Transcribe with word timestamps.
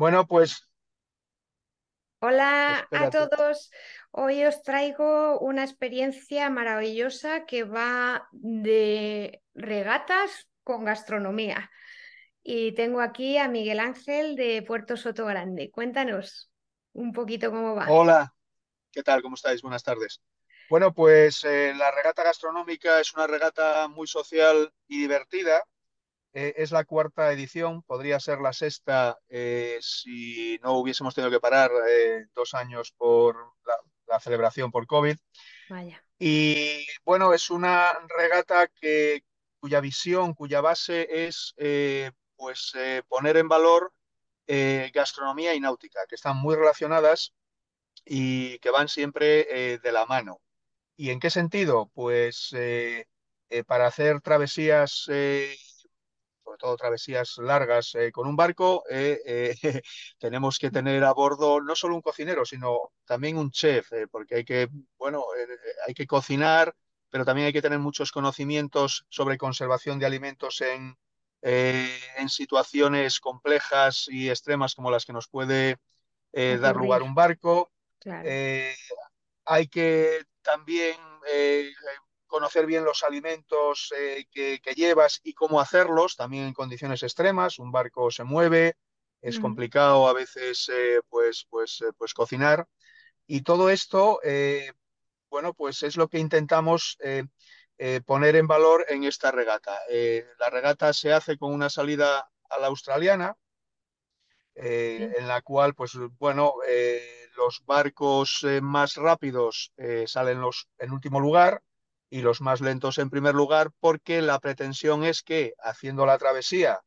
Bueno, 0.00 0.26
pues 0.26 0.66
Hola 2.20 2.88
a 2.90 3.10
todos. 3.10 3.70
Hoy 4.12 4.42
os 4.44 4.62
traigo 4.62 5.38
una 5.40 5.62
experiencia 5.62 6.48
maravillosa 6.48 7.44
que 7.44 7.64
va 7.64 8.26
de 8.32 9.42
regatas 9.52 10.48
con 10.64 10.86
gastronomía. 10.86 11.70
Y 12.42 12.72
tengo 12.72 13.02
aquí 13.02 13.36
a 13.36 13.48
Miguel 13.48 13.78
Ángel 13.78 14.36
de 14.36 14.62
Puerto 14.62 14.96
Soto 14.96 15.26
Grande. 15.26 15.70
Cuéntanos 15.70 16.50
un 16.94 17.12
poquito 17.12 17.50
cómo 17.50 17.74
va. 17.74 17.84
Hola, 17.90 18.34
¿qué 18.90 19.02
tal? 19.02 19.20
¿Cómo 19.20 19.34
estáis? 19.34 19.60
Buenas 19.60 19.82
tardes. 19.82 20.22
Bueno, 20.70 20.94
pues 20.94 21.44
eh, 21.44 21.74
la 21.76 21.90
regata 21.90 22.22
gastronómica 22.22 23.00
es 23.00 23.12
una 23.12 23.26
regata 23.26 23.86
muy 23.88 24.06
social 24.06 24.72
y 24.88 24.98
divertida. 25.00 25.62
Eh, 26.32 26.54
es 26.56 26.70
la 26.70 26.84
cuarta 26.84 27.32
edición, 27.32 27.82
podría 27.82 28.20
ser 28.20 28.38
la 28.40 28.52
sexta 28.52 29.18
eh, 29.28 29.78
si 29.80 30.60
no 30.62 30.74
hubiésemos 30.74 31.12
tenido 31.12 31.30
que 31.30 31.40
parar 31.40 31.72
eh, 31.88 32.26
dos 32.34 32.54
años 32.54 32.92
por 32.96 33.36
la, 33.66 33.74
la 34.06 34.20
celebración 34.20 34.70
por 34.70 34.86
COVID. 34.86 35.16
Vaya. 35.68 36.04
Y 36.20 36.86
bueno, 37.04 37.34
es 37.34 37.50
una 37.50 37.92
regata 38.16 38.68
que, 38.68 39.24
cuya 39.58 39.80
visión, 39.80 40.34
cuya 40.34 40.60
base 40.60 41.26
es 41.26 41.54
pues 42.36 42.72
poner 43.08 43.36
en 43.36 43.48
valor 43.48 43.92
gastronomía 44.92 45.54
y 45.54 45.60
náutica, 45.60 46.00
que 46.08 46.14
están 46.14 46.36
muy 46.36 46.56
relacionadas 46.56 47.32
y 48.04 48.58
que 48.58 48.70
van 48.70 48.88
siempre 48.88 49.78
de 49.78 49.92
la 49.92 50.06
mano. 50.06 50.40
¿Y 50.96 51.10
en 51.10 51.20
qué 51.20 51.30
sentido? 51.30 51.90
Pues 51.94 52.54
para 53.66 53.86
hacer 53.86 54.20
travesías, 54.20 55.06
sobre 56.50 56.58
todo 56.58 56.76
travesías 56.76 57.38
largas 57.38 57.94
eh, 57.94 58.10
con 58.10 58.26
un 58.26 58.34
barco, 58.34 58.82
eh, 58.90 59.20
eh, 59.24 59.54
tenemos 60.18 60.58
que 60.58 60.70
tener 60.70 61.04
a 61.04 61.12
bordo 61.12 61.60
no 61.60 61.76
solo 61.76 61.94
un 61.94 62.02
cocinero, 62.02 62.44
sino 62.44 62.90
también 63.04 63.38
un 63.38 63.52
chef, 63.52 63.88
porque 64.10 64.36
hay 64.36 64.44
que, 64.44 64.68
bueno, 64.98 65.24
hay 65.86 65.94
que 65.94 66.08
cocinar, 66.08 66.74
pero 67.08 67.24
también 67.24 67.46
hay 67.46 67.52
que 67.52 67.62
tener 67.62 67.78
muchos 67.78 68.10
conocimientos 68.10 69.06
sobre 69.08 69.38
conservación 69.38 70.00
de 70.00 70.06
alimentos 70.06 70.60
en, 70.60 70.96
en 71.42 72.28
situaciones 72.28 73.20
complejas 73.20 74.06
y 74.08 74.28
extremas 74.28 74.74
como 74.74 74.90
las 74.90 75.04
que 75.04 75.12
nos 75.12 75.28
puede 75.28 75.76
dar 76.32 76.74
lugar 76.74 77.02
un 77.02 77.14
barco. 77.14 77.70
claro. 78.00 78.28
Hay 79.46 79.66
que 79.66 80.24
también 80.42 80.96
eh, 81.32 81.72
conocer 82.30 82.64
bien 82.64 82.84
los 82.84 83.02
alimentos 83.02 83.92
eh, 83.98 84.24
que, 84.30 84.60
que 84.62 84.72
llevas 84.72 85.20
y 85.22 85.34
cómo 85.34 85.60
hacerlos, 85.60 86.16
también 86.16 86.44
en 86.46 86.54
condiciones 86.54 87.02
extremas. 87.02 87.58
Un 87.58 87.70
barco 87.70 88.10
se 88.10 88.24
mueve, 88.24 88.76
es 89.20 89.38
complicado 89.38 90.08
a 90.08 90.14
veces 90.14 90.70
eh, 90.72 91.00
pues, 91.10 91.46
pues, 91.50 91.82
eh, 91.82 91.92
pues 91.98 92.14
cocinar. 92.14 92.66
Y 93.26 93.42
todo 93.42 93.68
esto, 93.68 94.20
eh, 94.24 94.72
bueno, 95.28 95.52
pues 95.52 95.82
es 95.82 95.96
lo 95.96 96.08
que 96.08 96.18
intentamos 96.18 96.96
poner 98.04 98.36
en 98.36 98.46
valor 98.46 98.84
en 98.88 99.04
esta 99.04 99.30
regata. 99.30 99.78
La 100.38 100.50
regata 100.50 100.92
se 100.92 101.12
hace 101.12 101.36
con 101.36 101.52
una 101.52 101.68
salida 101.70 102.30
a 102.48 102.58
la 102.58 102.66
australiana 102.66 103.36
eh, 104.54 105.14
en 105.16 105.28
la 105.28 105.40
cual, 105.42 105.74
pues 105.74 105.92
bueno, 106.18 106.54
eh, 106.68 107.28
los 107.36 107.62
barcos 107.64 108.44
eh, 108.44 108.60
más 108.60 108.96
rápidos 108.96 109.72
salen 110.06 110.40
los 110.40 110.68
en 110.78 110.92
último 110.92 111.20
lugar 111.20 111.62
y 112.10 112.22
los 112.22 112.40
más 112.40 112.60
lentos 112.60 112.98
en 112.98 113.08
primer 113.08 113.34
lugar, 113.34 113.70
porque 113.78 114.20
la 114.20 114.38
pretensión 114.40 115.04
es 115.04 115.22
que 115.22 115.54
haciendo 115.62 116.04
la 116.04 116.18
travesía 116.18 116.80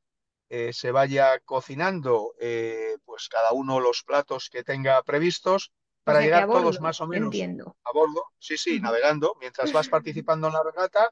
eh, 0.50 0.74
se 0.74 0.92
vaya 0.92 1.40
cocinando 1.40 2.36
eh, 2.40 2.98
pues 3.06 3.30
cada 3.30 3.54
uno 3.54 3.80
los 3.80 4.04
platos 4.04 4.50
que 4.52 4.64
tenga 4.64 5.02
previstos 5.02 5.72
O 6.04 6.04
para 6.04 6.20
sea 6.20 6.28
a 6.38 6.42
llegar 6.42 6.48
todos 6.50 6.82
más 6.82 7.00
o 7.02 7.08
menos 7.08 7.28
entiendo. 7.28 7.78
a 7.84 7.92
bordo. 7.94 8.26
Sí, 8.38 8.58
sí, 8.58 8.80
navegando. 8.80 9.36
Mientras 9.40 9.72
vas 9.72 9.88
participando 9.90 10.48
en 10.48 10.54
la 10.54 10.62
regata, 10.64 11.10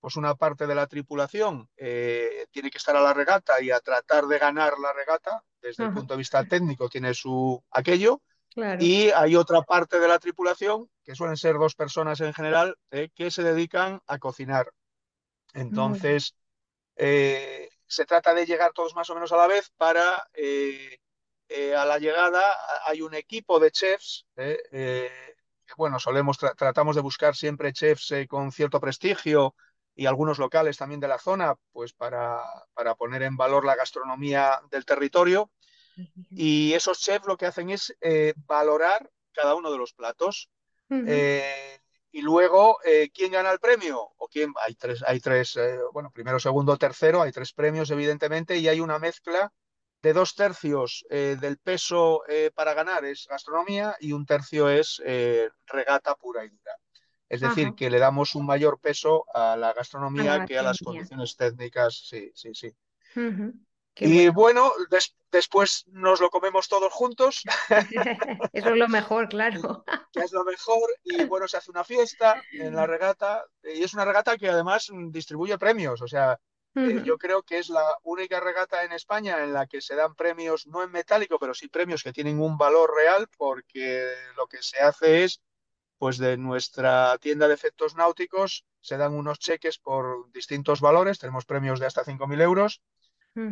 pues 0.00 0.16
una 0.16 0.34
parte 0.34 0.66
de 0.66 0.74
la 0.74 0.88
tripulación 0.88 1.70
eh, 1.76 2.46
tiene 2.50 2.70
que 2.70 2.78
estar 2.78 2.96
a 2.96 3.00
la 3.00 3.14
regata 3.14 3.62
y 3.62 3.70
a 3.70 3.80
tratar 3.80 4.26
de 4.26 4.38
ganar 4.38 4.78
la 4.78 4.92
regata. 4.92 5.42
Desde 5.60 5.84
el 5.84 5.94
punto 5.94 6.14
de 6.14 6.18
vista 6.18 6.44
técnico 6.44 6.88
tiene 6.88 7.14
su 7.14 7.62
aquello. 7.70 8.20
Y 8.76 9.10
hay 9.10 9.36
otra 9.36 9.62
parte 9.62 10.00
de 10.00 10.08
la 10.08 10.18
tripulación, 10.18 10.88
que 11.04 11.14
suelen 11.14 11.36
ser 11.36 11.56
dos 11.58 11.74
personas 11.74 12.20
en 12.20 12.34
general, 12.34 12.76
eh, 12.90 13.10
que 13.14 13.30
se 13.30 13.42
dedican 13.42 14.00
a 14.06 14.18
cocinar. 14.18 14.72
Entonces, 15.54 16.34
eh, 16.96 17.70
se 17.86 18.04
trata 18.06 18.34
de 18.34 18.46
llegar 18.46 18.72
todos 18.74 18.94
más 18.94 19.10
o 19.10 19.14
menos 19.14 19.32
a 19.32 19.36
la 19.36 19.46
vez 19.48 19.70
para, 19.76 20.28
eh, 20.34 20.98
eh, 21.48 21.76
a 21.76 21.84
la 21.86 21.98
llegada 21.98 22.42
hay 22.86 23.02
un 23.02 23.14
equipo 23.14 23.60
de 23.60 23.70
chefs, 23.72 24.26
eh, 24.36 25.10
bueno, 25.76 25.98
solemos, 25.98 26.38
tra- 26.40 26.54
tratamos 26.56 26.96
de 26.96 27.02
buscar 27.02 27.34
siempre 27.36 27.72
chefs 27.72 28.12
con 28.28 28.52
cierto 28.52 28.80
prestigio 28.80 29.54
y 29.94 30.06
algunos 30.06 30.38
locales 30.38 30.76
también 30.78 31.00
de 31.00 31.08
la 31.08 31.18
zona, 31.18 31.54
pues 31.72 31.92
para, 31.92 32.40
para 32.74 32.94
poner 32.94 33.22
en 33.22 33.36
valor 33.36 33.64
la 33.64 33.76
gastronomía 33.76 34.60
del 34.70 34.84
territorio. 34.84 35.50
Y 36.30 36.72
esos 36.72 36.98
chefs 37.00 37.26
lo 37.26 37.36
que 37.36 37.46
hacen 37.46 37.70
es 37.70 37.94
eh, 38.00 38.34
valorar 38.46 39.10
cada 39.32 39.54
uno 39.54 39.70
de 39.70 39.78
los 39.78 39.92
platos. 39.92 40.50
Eh, 40.90 41.78
y 42.10 42.20
luego, 42.20 42.78
eh, 42.84 43.10
¿quién 43.14 43.32
gana 43.32 43.50
el 43.50 43.58
premio? 43.58 43.98
O 44.18 44.28
quién, 44.28 44.52
hay 44.60 44.74
tres, 44.74 45.02
hay 45.06 45.20
tres, 45.20 45.58
bueno, 45.92 46.10
primero, 46.10 46.38
segundo, 46.38 46.76
tercero, 46.76 47.22
hay 47.22 47.32
tres 47.32 47.52
premios, 47.54 47.90
evidentemente, 47.90 48.58
y 48.58 48.68
hay 48.68 48.80
una 48.80 48.98
mezcla 48.98 49.52
de 50.02 50.12
dos 50.12 50.34
tercios 50.34 51.06
del 51.08 51.58
peso 51.58 52.22
para 52.54 52.74
ganar 52.74 53.04
es 53.04 53.26
gastronomía 53.28 53.96
y 54.00 54.12
un 54.12 54.26
tercio 54.26 54.68
es 54.68 55.00
regata 55.66 56.14
pura 56.16 56.44
y 56.44 56.48
dura. 56.48 56.76
Es 57.32 57.40
decir, 57.40 57.68
Ajá. 57.68 57.76
que 57.76 57.88
le 57.88 57.98
damos 57.98 58.34
un 58.34 58.44
mayor 58.44 58.78
peso 58.78 59.24
a 59.32 59.38
la 59.38 59.52
A 59.52 59.56
la 59.56 59.72
gastronomía 59.72 60.44
que 60.44 60.58
a 60.58 60.62
las 60.62 60.80
condiciones 60.80 61.34
técnicas. 61.34 62.06
Sí, 62.06 62.30
sí, 62.34 62.50
sí. 62.52 62.70
Qué 63.94 64.06
Y 64.06 64.28
bueno. 64.28 64.32
bueno, 64.70 64.72
des- 64.90 65.14
después 65.30 65.84
nos 65.88 66.20
lo 66.20 66.30
comemos 66.30 66.68
todos 66.68 66.92
juntos 66.92 67.42
Eso 68.52 68.70
es 68.70 68.76
lo 68.76 68.88
mejor, 68.88 69.28
claro. 69.28 69.84
que 70.12 70.20
es 70.24 70.32
lo 70.32 70.44
mejor, 70.44 70.88
y 71.04 71.24
bueno, 71.24 71.46
se 71.48 71.56
hace 71.58 71.70
una 71.70 71.84
fiesta 71.84 72.42
en 72.52 72.74
la 72.74 72.86
regata, 72.86 73.44
y 73.62 73.82
es 73.82 73.94
una 73.94 74.04
regata 74.04 74.36
que 74.38 74.48
además 74.48 74.90
distribuye 75.10 75.58
premios, 75.58 76.00
o 76.02 76.08
sea, 76.08 76.38
eh, 76.74 77.02
yo 77.04 77.18
creo 77.18 77.42
que 77.42 77.58
es 77.58 77.68
la 77.68 77.84
única 78.02 78.40
regata 78.40 78.82
en 78.84 78.92
España 78.92 79.44
en 79.44 79.52
la 79.52 79.66
que 79.66 79.80
se 79.82 79.94
dan 79.94 80.14
premios, 80.14 80.66
no 80.66 80.82
en 80.82 80.90
metálico, 80.90 81.38
pero 81.38 81.52
sí 81.52 81.68
premios 81.68 82.02
que 82.02 82.12
tienen 82.14 82.40
un 82.40 82.56
valor 82.56 82.94
real, 82.94 83.28
porque 83.36 84.08
lo 84.36 84.46
que 84.46 84.62
se 84.62 84.80
hace 84.80 85.24
es, 85.24 85.42
pues 85.98 86.16
de 86.18 86.36
nuestra 86.38 87.16
tienda 87.18 87.46
de 87.46 87.54
efectos 87.54 87.94
náuticos, 87.94 88.64
se 88.80 88.96
dan 88.96 89.12
unos 89.14 89.38
cheques 89.38 89.78
por 89.78 90.30
distintos 90.32 90.80
valores, 90.80 91.18
tenemos 91.18 91.44
premios 91.44 91.78
de 91.78 91.86
hasta 91.86 92.04
5.000 92.04 92.40
euros, 92.40 92.80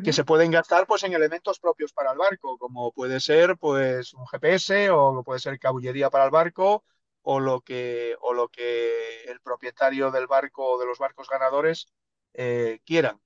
que 0.04 0.12
se 0.12 0.24
pueden 0.24 0.50
gastar 0.50 0.86
pues 0.86 1.02
en 1.04 1.14
elementos 1.14 1.58
propios 1.58 1.92
para 1.92 2.12
el 2.12 2.18
barco, 2.18 2.58
como 2.58 2.92
puede 2.92 3.20
ser 3.20 3.56
pues 3.56 4.12
un 4.12 4.26
GPS 4.26 4.90
o 4.90 5.22
puede 5.24 5.40
ser 5.40 5.58
cabullería 5.58 6.10
para 6.10 6.24
el 6.24 6.30
barco 6.30 6.84
o 7.22 7.40
lo 7.40 7.60
que, 7.60 8.16
o 8.20 8.34
lo 8.34 8.48
que 8.48 9.24
el 9.24 9.40
propietario 9.40 10.10
del 10.10 10.26
barco 10.26 10.72
o 10.72 10.78
de 10.78 10.86
los 10.86 10.98
barcos 10.98 11.28
ganadores 11.28 11.86
eh, 12.34 12.80
quieran. 12.84 13.20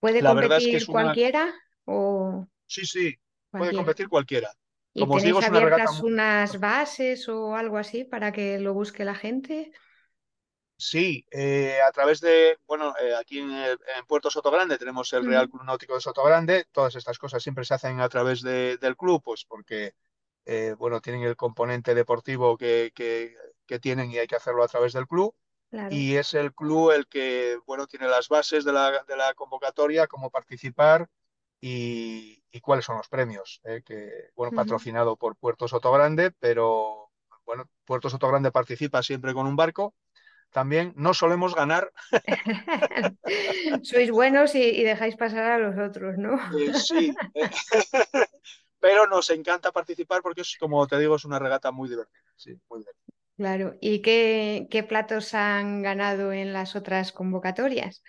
¿Puede 0.00 0.22
La 0.22 0.34
verdad 0.34 0.58
es 0.58 0.64
que 0.64 0.70
competir 0.70 0.82
es 0.82 0.88
una, 0.88 1.02
cualquiera 1.02 1.54
o 1.84 2.46
sí, 2.66 2.86
sí, 2.86 3.16
puede 3.50 3.74
competir 3.74 4.08
cualquiera. 4.08 4.52
¿Y 4.94 5.00
Como 5.00 5.14
os 5.14 5.22
digo, 5.22 5.40
tenéis 5.40 5.56
una 5.56 5.64
regata 5.64 5.82
abiertas 5.82 6.02
unas 6.02 6.60
bases 6.60 7.28
o 7.28 7.56
algo 7.56 7.78
así 7.78 8.04
para 8.04 8.32
que 8.32 8.58
lo 8.58 8.74
busque 8.74 9.04
la 9.04 9.14
gente? 9.14 9.72
Sí, 10.82 11.24
eh, 11.30 11.78
a 11.80 11.92
través 11.92 12.20
de, 12.20 12.58
bueno, 12.66 12.92
eh, 13.00 13.14
aquí 13.14 13.38
en, 13.38 13.48
Puerto 14.08 14.30
Sotogrande 14.30 14.78
tenemos 14.78 15.12
el 15.12 15.24
Real. 15.24 15.48
Club 15.48 15.62
Náutico 15.62 15.94
de 15.94 16.00
Sotogrande, 16.00 16.66
todas 16.72 16.96
estas 16.96 17.18
cosas 17.18 17.40
siempre 17.40 17.64
se 17.64 17.74
hacen 17.74 18.00
a 18.00 18.08
través 18.08 18.42
de- 18.42 18.78
del 18.78 18.96
club, 18.96 19.22
pues 19.24 19.44
porque 19.44 19.94
eh, 20.44 20.74
bueno, 20.76 21.00
tienen 21.00 21.22
el 21.22 21.36
componente 21.36 21.94
deportivo 21.94 22.56
que, 22.56 22.90
que- 22.96 23.36
que 23.64 23.78
tienen 23.78 24.10
y 24.10 24.18
hay 24.18 24.26
que 24.26 24.34
hacerlo 24.34 24.64
a 24.64 24.68
través 24.68 24.92
del 24.92 25.06
club. 25.06 25.32
Claro. 25.70 25.94
Y 25.94 26.16
es 26.16 26.34
el 26.34 26.52
club 26.52 26.90
el 26.90 27.06
que, 27.06 27.58
bueno, 27.64 27.86
tiene 27.86 28.08
las 28.08 28.28
bases 28.28 28.64
de 28.64 28.72
la, 28.72 29.04
de 29.04 29.16
la 29.16 29.34
convocatoria, 29.34 30.08
cómo 30.08 30.30
participar 30.30 31.08
y, 31.60 32.42
cuáles 32.60 32.84
son 32.84 32.96
los 32.96 33.08
premios, 33.08 33.60
¿eh? 33.64 33.82
que, 33.84 34.30
bueno, 34.34 34.54
patrocinado 34.54 35.16
por 35.16 35.36
Puerto 35.36 35.68
Sotogrande, 35.68 36.32
pero 36.32 37.10
bueno, 37.46 37.68
Puerto 37.84 38.10
Sotogrande 38.10 38.50
participa 38.50 39.02
siempre 39.02 39.32
con 39.32 39.46
un 39.46 39.56
barco. 39.56 39.94
También 40.52 40.92
no 40.96 41.14
solemos 41.14 41.54
ganar. 41.54 41.92
Sois 43.82 44.10
buenos 44.10 44.54
y, 44.54 44.82
dejáis 44.82 45.16
pasar 45.16 45.52
a 45.52 45.58
los 45.58 45.78
otros, 45.78 46.18
¿no? 46.18 46.34
Eh, 46.58 46.74
sí, 46.74 47.14
pero 48.80 49.06
nos 49.06 49.30
encanta 49.30 49.72
participar 49.72 50.20
porque 50.22 50.42
es, 50.42 50.56
como 50.60 50.86
te 50.86 50.98
digo, 50.98 51.16
es 51.16 51.24
una 51.24 51.38
regata 51.38 51.72
muy 51.72 51.88
divertida. 51.88 52.22
Sí, 52.36 52.60
muy 52.68 52.80
divertida. 52.80 53.02
Claro, 53.36 53.76
¿y 53.80 54.02
qué, 54.02 54.68
qué 54.70 54.82
platos 54.82 55.34
han 55.34 55.82
ganado 55.82 56.32
en 56.32 56.52
las 56.52 56.76
otras 56.76 57.12
convocatorias? 57.12 58.02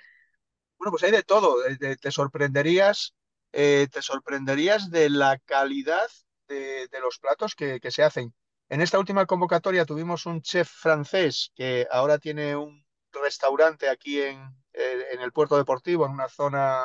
Bueno, 0.77 0.91
pues 0.91 1.03
hay 1.03 1.11
de 1.11 1.23
todo. 1.23 1.59
Te, 1.79 2.11
sorprenderías, 2.11 3.15
eh, 3.53 3.87
te 3.89 4.01
sorprenderías 4.01 4.91
de 4.91 5.09
la 5.09 5.39
calidad 5.45 6.09
de, 6.49 6.89
los 7.01 7.19
platos 7.19 7.55
que, 7.55 7.79
se 7.89 8.03
hacen. 8.03 8.33
En 8.73 8.81
esta 8.81 8.97
última 8.97 9.27
convocatoria 9.27 9.85
tuvimos 9.85 10.25
un 10.25 10.41
chef 10.41 10.67
francés 10.67 11.51
que 11.55 11.87
ahora 11.91 12.17
tiene 12.17 12.55
un 12.55 12.83
restaurante 13.11 13.87
aquí 13.87 14.19
en, 14.19 14.39
eh, 14.73 15.17
el 15.21 15.31
puerto 15.31 15.57
deportivo, 15.57 16.07
en 16.07 16.11
una 16.13 16.27
zona 16.27 16.81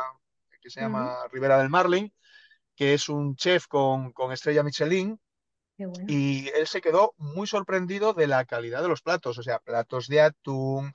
que 0.61 0.69
se 0.69 0.83
llama 0.83 1.17
Ribera 1.33 1.57
del 1.57 1.71
Marlin, 1.71 2.13
que 2.77 2.93
es 2.93 3.09
un 3.09 3.37
chef 3.37 3.69
con, 3.69 4.13
con 4.13 4.33
estrella 4.33 4.63
Michelin. 4.63 5.19
Y 6.07 6.49
él 6.51 6.67
se 6.67 6.83
quedó 6.83 7.15
muy 7.17 7.47
sorprendido 7.47 8.13
de 8.13 8.27
la 8.27 8.45
calidad 8.45 8.83
de 8.83 8.89
los 8.89 9.01
platos, 9.01 9.39
o 9.39 9.43
sea, 9.43 9.59
platos 9.59 10.09
de 10.09 10.21
atún, 10.21 10.93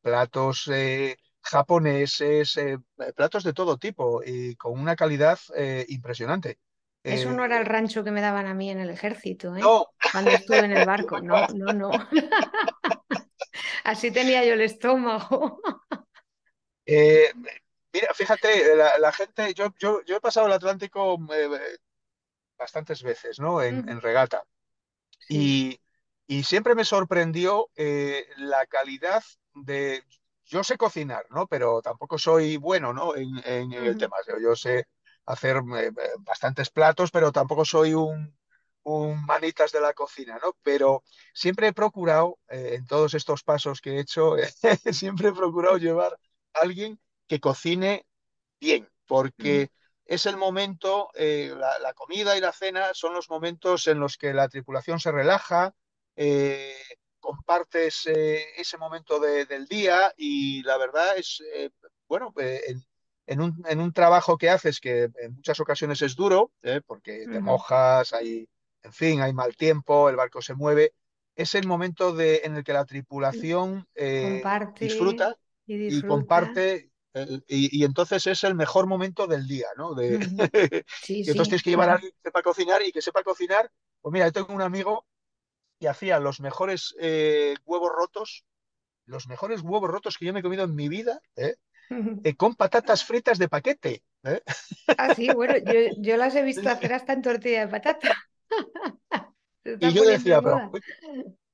platos 0.00 0.68
eh, 0.72 1.16
japoneses, 1.42 2.56
eh, 2.56 2.78
eh, 2.98 3.12
platos 3.16 3.42
de 3.44 3.52
todo 3.52 3.78
tipo 3.78 4.22
y 4.24 4.54
con 4.56 4.78
una 4.78 4.94
calidad 4.94 5.40
eh, 5.56 5.86
impresionante. 5.88 6.60
Eso 7.06 7.32
no 7.32 7.44
era 7.44 7.58
el 7.58 7.66
rancho 7.66 8.02
que 8.04 8.10
me 8.10 8.20
daban 8.20 8.46
a 8.46 8.54
mí 8.54 8.70
en 8.70 8.80
el 8.80 8.90
ejército, 8.90 9.52
no. 9.52 9.88
cuando 10.12 10.30
estuve 10.30 10.58
en 10.58 10.76
el 10.76 10.86
barco. 10.86 11.20
No, 11.20 11.46
no, 11.48 11.72
no. 11.72 11.90
Así 13.84 14.10
tenía 14.10 14.44
yo 14.44 14.54
el 14.54 14.62
estómago. 14.62 15.60
mira, 16.86 18.14
fíjate, 18.14 18.76
la, 18.98 19.12
gente, 19.12 19.54
yo, 19.54 19.72
yo, 19.78 20.02
yo, 20.04 20.16
he 20.16 20.20
pasado 20.20 20.46
el 20.46 20.52
Atlántico 20.52 21.16
bastantes 22.58 23.02
veces, 23.02 23.38
¿no? 23.38 23.62
En, 23.62 24.00
regata. 24.00 24.42
Y, 25.28 25.80
y, 26.26 26.42
siempre 26.42 26.74
me 26.74 26.84
sorprendió 26.84 27.70
la 28.36 28.66
calidad 28.66 29.22
de, 29.54 30.02
yo 30.46 30.62
sé 30.62 30.76
cocinar, 30.76 31.26
¿no? 31.30 31.46
Pero 31.46 31.82
tampoco 31.82 32.18
soy 32.18 32.56
bueno, 32.56 32.92
¿no? 32.92 33.14
En, 33.16 33.72
el 33.72 33.98
tema. 33.98 34.16
Yo, 34.40 34.54
sé 34.54 34.86
hacer 35.26 35.56
eh, 35.56 35.86
eh, 35.88 35.92
bastantes 36.20 36.70
platos, 36.70 37.10
pero 37.10 37.32
tampoco 37.32 37.64
soy 37.64 37.94
un, 37.94 38.34
manitas 39.26 39.72
de 39.72 39.80
la 39.80 39.92
cocina, 39.92 40.38
¿no? 40.42 40.56
Pero 40.62 41.02
siempre 41.34 41.68
he 41.68 41.72
procurado, 41.72 42.38
eh, 42.48 42.74
en 42.74 42.86
todos 42.86 43.14
estos 43.14 43.42
pasos 43.42 43.80
que 43.80 43.96
he 43.96 44.00
hecho, 44.00 44.36
siempre 44.92 45.28
he 45.28 45.32
procurado 45.32 45.76
llevar 45.76 46.18
a 46.54 46.60
alguien 46.60 47.00
que 47.26 47.40
cocine 47.40 48.06
bien, 48.60 48.88
porque 49.06 49.70
es 50.04 50.26
el 50.26 50.36
momento, 50.36 51.10
la, 51.16 51.78
la, 51.80 51.92
comida 51.94 52.36
y 52.36 52.40
la 52.40 52.52
cena 52.52 52.94
son 52.94 53.12
los 53.12 53.28
momentos 53.28 53.88
en 53.88 53.98
los 53.98 54.16
que 54.16 54.32
la 54.32 54.48
tripulación 54.48 55.00
se 55.00 55.10
relaja, 55.10 55.74
compartes 57.26 58.06
eh, 58.06 58.44
ese 58.56 58.78
momento 58.78 59.18
del 59.18 59.66
día 59.66 60.14
y 60.16 60.62
la 60.62 60.78
verdad 60.78 61.18
es, 61.18 61.42
eh, 61.52 61.70
bueno, 62.08 62.32
eh, 62.38 62.76
en, 63.26 63.40
un, 63.40 63.92
trabajo 63.92 64.38
que 64.38 64.50
haces 64.50 64.80
que 64.80 65.10
en 65.20 65.34
muchas 65.34 65.58
ocasiones 65.60 66.00
es 66.02 66.14
duro, 66.14 66.52
porque 66.86 67.26
te 67.30 67.40
mojas, 67.40 68.12
hay, 68.12 68.48
en 68.82 68.92
fin, 68.92 69.20
hay 69.20 69.32
mal 69.32 69.56
tiempo, 69.56 70.08
el 70.08 70.16
barco 70.16 70.40
se 70.40 70.54
mueve, 70.54 70.92
es 71.34 71.54
el 71.54 71.66
momento 71.66 72.14
de, 72.14 72.42
en 72.44 72.56
el 72.56 72.64
que 72.64 72.72
la 72.72 72.84
tripulación 72.84 73.86
disfruta 74.78 75.36
y, 75.66 76.02
comparte 76.02 76.90
y, 77.48 77.84
entonces 77.84 78.26
es 78.26 78.44
el 78.44 78.54
mejor 78.54 78.86
momento 78.86 79.26
del 79.26 79.46
día, 79.46 79.68
¿no? 79.76 79.94
De, 79.94 80.14
y 80.14 80.18
entonces 81.30 81.48
tienes 81.48 81.62
que 81.62 81.70
llevar 81.70 81.88
a 81.88 81.94
alguien 81.94 82.12
que 82.12 82.20
sepa 82.22 82.42
cocinar 82.42 82.82
y 82.82 82.92
que 82.92 83.02
sepa 83.02 83.22
cocinar. 83.22 83.70
Pues 84.00 84.12
mira, 84.12 84.26
yo 84.26 84.32
tengo 84.32 84.52
un 84.52 84.62
amigo 84.62 85.06
y 85.78 85.86
hacía 85.86 86.20
los 86.20 86.40
mejores 86.40 86.94
eh, 87.00 87.54
huevos 87.64 87.90
rotos, 87.94 88.44
los 89.06 89.28
mejores 89.28 89.62
huevos 89.62 89.90
rotos 89.90 90.18
que 90.18 90.26
yo 90.26 90.32
me 90.32 90.40
he 90.40 90.42
comido 90.42 90.64
en 90.64 90.74
mi 90.74 90.88
vida, 90.88 91.20
¿eh? 91.36 91.56
Eh, 92.24 92.34
con 92.34 92.54
patatas 92.54 93.04
fritas 93.04 93.38
de 93.38 93.48
paquete. 93.48 94.02
Ah, 94.98 95.14
sí, 95.14 95.28
bueno, 95.32 95.54
yo, 95.98 96.16
las 96.16 96.34
he 96.34 96.42
visto 96.42 96.68
hacer 96.68 96.92
hasta 96.92 97.12
en 97.12 97.22
tortilla 97.22 97.60
de 97.60 97.68
patata. 97.68 98.16
y 99.64 99.92
yo 99.92 100.04
decía, 100.04 100.42
pero, 100.42 100.72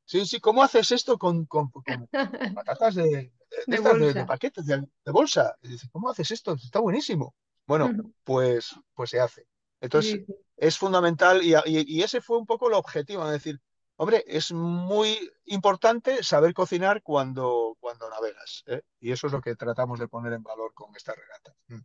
sí, 0.05 0.25
sí, 0.25 0.41
¿cómo 0.41 0.63
haces 0.63 0.91
esto 0.93 1.19
con, 1.19 1.47
patatas 2.55 2.95
de, 2.95 3.33
de, 3.67 4.25
paquete, 4.27 4.63
de, 4.63 5.13
bolsa? 5.13 5.57
Y 5.63 5.69
dice, 5.69 5.89
¿cómo 5.93 6.09
haces 6.09 6.31
esto? 6.31 6.55
Está 6.55 6.81
buenísimo. 6.81 7.35
Bueno, 7.67 7.91
pues, 8.25 8.75
pues 8.95 9.11
se 9.11 9.21
hace. 9.21 9.47
Entonces, 9.81 10.23
es 10.57 10.79
fundamental 10.79 11.43
y, 11.43 11.55
y, 11.67 12.03
ese 12.03 12.21
fue 12.21 12.39
un 12.39 12.47
poco 12.47 12.69
el 12.69 12.75
objetivo, 12.75 13.25
es 13.27 13.33
decir, 13.33 13.61
Hombre, 13.97 14.25
es 14.27 14.53
muy 14.53 15.19
importante 15.45 16.23
saber 16.25 16.55
cocinar 16.55 17.03
cuando, 17.03 17.77
cuando 17.79 18.09
navegas, 18.11 18.65
¿eh? 18.67 18.83
y 19.01 19.13
eso 19.13 19.27
es 19.29 19.33
lo 19.33 19.41
que 19.41 19.55
tratamos 19.55 19.99
de 20.01 20.09
poner 20.09 20.33
en 20.33 20.43
valor 20.43 20.75
con 20.75 20.95
esta 20.97 21.15
regata. 21.15 21.55
Mm. 21.69 21.81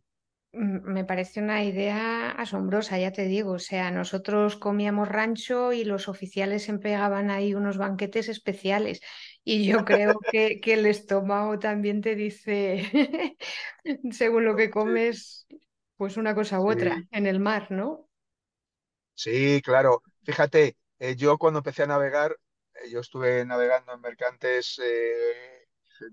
Me 0.52 1.04
parece 1.04 1.40
una 1.40 1.62
idea 1.62 2.30
asombrosa, 2.30 2.98
ya 2.98 3.12
te 3.12 3.24
digo. 3.26 3.52
O 3.52 3.58
sea, 3.58 3.90
nosotros 3.90 4.56
comíamos 4.56 5.06
rancho 5.08 5.72
y 5.72 5.84
los 5.84 6.08
oficiales 6.08 6.64
siempre 6.64 6.90
pegaban 6.92 7.30
ahí 7.30 7.54
unos 7.54 7.76
banquetes 7.76 8.28
especiales. 8.28 9.00
Y 9.44 9.66
yo 9.66 9.78
creo 9.84 10.18
que, 10.32 10.60
que 10.60 10.74
el 10.74 10.86
estómago 10.86 11.58
también 11.58 12.00
te 12.00 12.14
dice, 12.14 13.36
según 14.10 14.46
lo 14.46 14.56
que 14.56 14.70
comes, 14.70 15.46
pues 15.96 16.16
una 16.16 16.34
cosa 16.34 16.60
u 16.60 16.70
otra 16.70 17.04
en 17.10 17.26
el 17.26 17.40
mar, 17.40 17.70
¿no? 17.70 18.08
Sí, 19.14 19.60
claro. 19.62 20.02
Fíjate, 20.22 20.76
eh, 20.98 21.16
yo 21.16 21.38
cuando 21.38 21.58
empecé 21.58 21.84
a 21.84 21.86
navegar, 21.86 22.36
eh, 22.74 22.90
yo 22.90 23.00
estuve 23.00 23.44
navegando 23.44 23.92
en 23.92 24.00
mercantes 24.00 24.80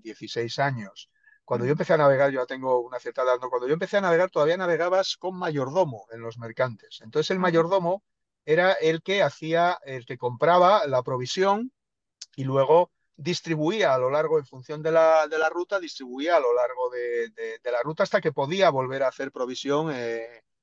16 0.02 0.58
eh, 0.58 0.62
años. 0.62 1.10
Cuando 1.44 1.66
yo 1.66 1.72
empecé 1.72 1.94
a 1.94 1.98
navegar, 1.98 2.30
yo 2.30 2.40
ya 2.40 2.46
tengo 2.46 2.80
una 2.80 2.98
cierta 2.98 3.22
edad, 3.22 3.38
cuando 3.38 3.68
yo 3.68 3.74
empecé 3.74 3.98
a 3.98 4.00
navegar 4.00 4.30
todavía 4.30 4.56
navegabas 4.56 5.16
con 5.16 5.36
mayordomo 5.36 6.06
en 6.10 6.20
los 6.20 6.38
mercantes. 6.38 7.00
Entonces 7.02 7.30
el 7.30 7.38
mayordomo 7.38 8.02
era 8.44 8.72
el 8.72 9.02
que 9.02 9.22
hacía, 9.22 9.78
el 9.84 10.06
que 10.06 10.18
compraba 10.18 10.86
la 10.86 11.02
provisión 11.02 11.72
y 12.36 12.44
luego 12.44 12.90
distribuía 13.16 13.94
a 13.94 13.98
lo 13.98 14.10
largo, 14.10 14.38
en 14.38 14.46
función 14.46 14.82
de 14.82 14.92
la, 14.92 15.26
de 15.28 15.38
la 15.38 15.48
ruta, 15.48 15.80
distribuía 15.80 16.36
a 16.36 16.40
lo 16.40 16.52
largo 16.54 16.90
de, 16.90 17.60
la 17.64 17.82
ruta 17.82 18.02
hasta 18.02 18.20
que 18.20 18.32
podía 18.32 18.70
volver 18.70 19.02
a 19.04 19.08
hacer 19.08 19.32
provisión. 19.32 19.92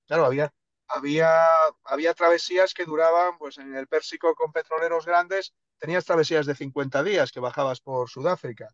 claro, 0.06 0.26
había 0.26 0.54
había, 0.94 1.46
había 1.86 2.14
travesías 2.14 2.74
que 2.74 2.86
duraban, 2.86 3.38
pues 3.38 3.58
en 3.58 3.76
el 3.76 3.88
Pérsico 3.88 4.36
con 4.36 4.52
petroleros 4.52 5.06
grandes, 5.06 5.54
tenías 5.80 6.06
travesías 6.06 6.46
de 6.46 6.56
50 6.56 7.04
días 7.04 7.32
que 7.32 7.40
bajabas 7.40 7.82
por 7.82 8.10
Sudáfrica. 8.10 8.70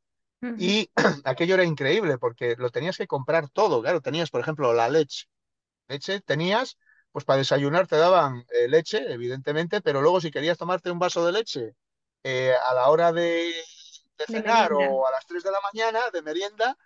Y 0.58 0.90
aquello 1.24 1.56
era 1.56 1.64
increíble 1.64 2.18
porque 2.18 2.56
lo 2.58 2.70
tenías 2.70 2.98
que 2.98 3.08
comprar 3.08 3.50
todo. 3.50 3.82
Claro, 3.82 4.02
tenías, 4.02 4.30
por 4.30 4.42
ejemplo, 4.42 4.74
la 4.74 4.90
leche. 4.90 5.28
Leche 5.88 6.22
tenías, 6.22 6.78
pues 7.12 7.26
para 7.26 7.38
desayunar 7.38 7.88
te 7.88 7.98
daban 7.98 8.46
eh, 8.50 8.68
leche, 8.68 9.12
evidentemente, 9.12 9.82
pero 9.82 10.02
luego 10.02 10.22
si 10.22 10.32
querías 10.32 10.58
tomarte 10.58 10.92
un 10.92 11.00
vaso 11.00 11.26
de 11.26 11.32
leche 11.32 11.76
eh, 12.24 12.54
a 12.68 12.74
la 12.74 12.90
hora 12.90 13.12
de, 13.12 13.54
cenar 14.28 14.74
o 14.74 15.08
a 15.08 15.12
las 15.12 15.26
3 15.26 15.44
de 15.44 15.52
la 15.52 15.60
mañana 15.74 16.00
de 16.12 16.22
merienda, 16.22 16.78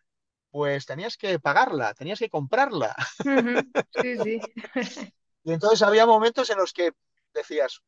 pues 0.52 0.86
tenías 0.86 1.18
que 1.18 1.40
pagarla, 1.40 1.94
tenías 1.96 2.20
que 2.20 2.30
comprarla. 2.30 2.96
Sí, 4.02 4.18
sí. 4.18 4.40
y 5.43 5.53
entonces 5.53 5.81
había 5.81 6.05
momentos 6.05 6.50
en 6.50 6.57
los 6.57 6.73
que 6.73 6.93
decías, 7.33 7.81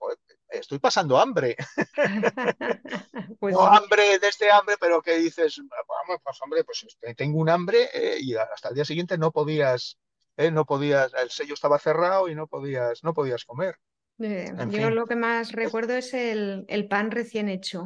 estoy 0.50 0.80
pasando 0.80 1.18
hambre. 1.18 1.56
pues 3.40 3.54
no 3.54 3.66
hambre 3.66 4.20
de 4.20 4.28
este 4.28 4.52
hambre, 4.52 4.76
pero 4.80 5.02
que 5.02 5.18
dices, 5.18 5.62
vamos, 5.88 6.22
pues 6.24 6.38
hombre, 6.42 6.64
pues 6.64 6.84
este, 6.84 7.16
tengo 7.16 7.40
un 7.40 7.50
hambre 7.50 7.90
eh, 7.94 8.18
y 8.20 8.36
hasta 8.36 8.70
el 8.70 8.76
día 8.76 8.86
siguiente 8.86 9.18
no 9.18 9.32
podías, 9.32 9.98
eh, 10.38 10.52
no 10.52 10.66
podías, 10.66 11.14
el 11.22 11.30
sello 11.30 11.54
estaba 11.54 11.80
cerrado 11.80 12.28
y 12.28 12.36
no 12.36 12.48
podías, 12.48 13.04
no 13.04 13.14
podías 13.14 13.46
comer. 13.46 13.78
Eh, 14.20 14.52
yo 14.70 14.90
lo 14.92 15.08
que 15.08 15.16
más 15.16 15.52
recuerdo 15.52 15.94
es 15.94 16.14
el, 16.14 16.66
el 16.68 16.88
pan 16.88 17.12
recién 17.12 17.50
hecho. 17.50 17.82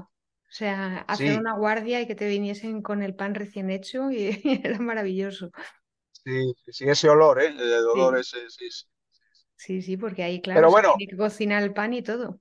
O 0.49 0.51
sea, 0.51 0.99
hacer 1.07 1.39
una 1.39 1.55
guardia 1.55 2.01
y 2.01 2.07
que 2.07 2.15
te 2.15 2.27
viniesen 2.27 2.81
con 2.81 3.03
el 3.03 3.13
pan 3.13 3.35
recién 3.35 3.69
hecho 3.69 4.09
y, 4.09 4.41
era 4.63 4.79
maravilloso. 4.79 5.51
Sí, 6.11 6.53
sí, 6.67 6.89
ese 6.89 7.07
olor, 7.07 7.41
¿eh? 7.41 7.47
El 7.47 7.85
olor 7.85 8.17
ese, 8.17 8.49
sí, 8.49 8.67
sí. 9.59 9.81
Sí, 9.81 9.97
porque 9.97 10.23
ahí, 10.23 10.41
claro, 10.41 10.71
se 10.71 10.81
tiene 10.97 11.11
que 11.11 11.17
cocinar 11.17 11.63
el 11.63 11.73
pan 11.73 11.93
y 11.93 12.01
todo. 12.01 12.39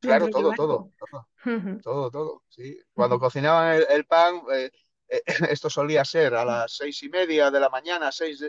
Claro, 0.00 0.28
todo, 0.28 0.52
todo, 0.54 0.90
todo, 1.82 2.10
todo, 2.10 2.42
sí. 2.48 2.78
Cuando 2.92 3.18
cocinaban 3.18 3.82
el, 3.88 4.04
pan, 4.04 4.42
eh, 4.52 4.70
eh, 5.08 5.22
esto 5.50 5.70
solía 5.70 6.04
ser 6.04 6.34
a 6.34 6.44
las 6.44 6.76
seis 6.76 7.02
y 7.02 7.08
media 7.08 7.50
de 7.50 7.60
la 7.60 7.70
mañana, 7.70 8.12
seis, 8.12 8.44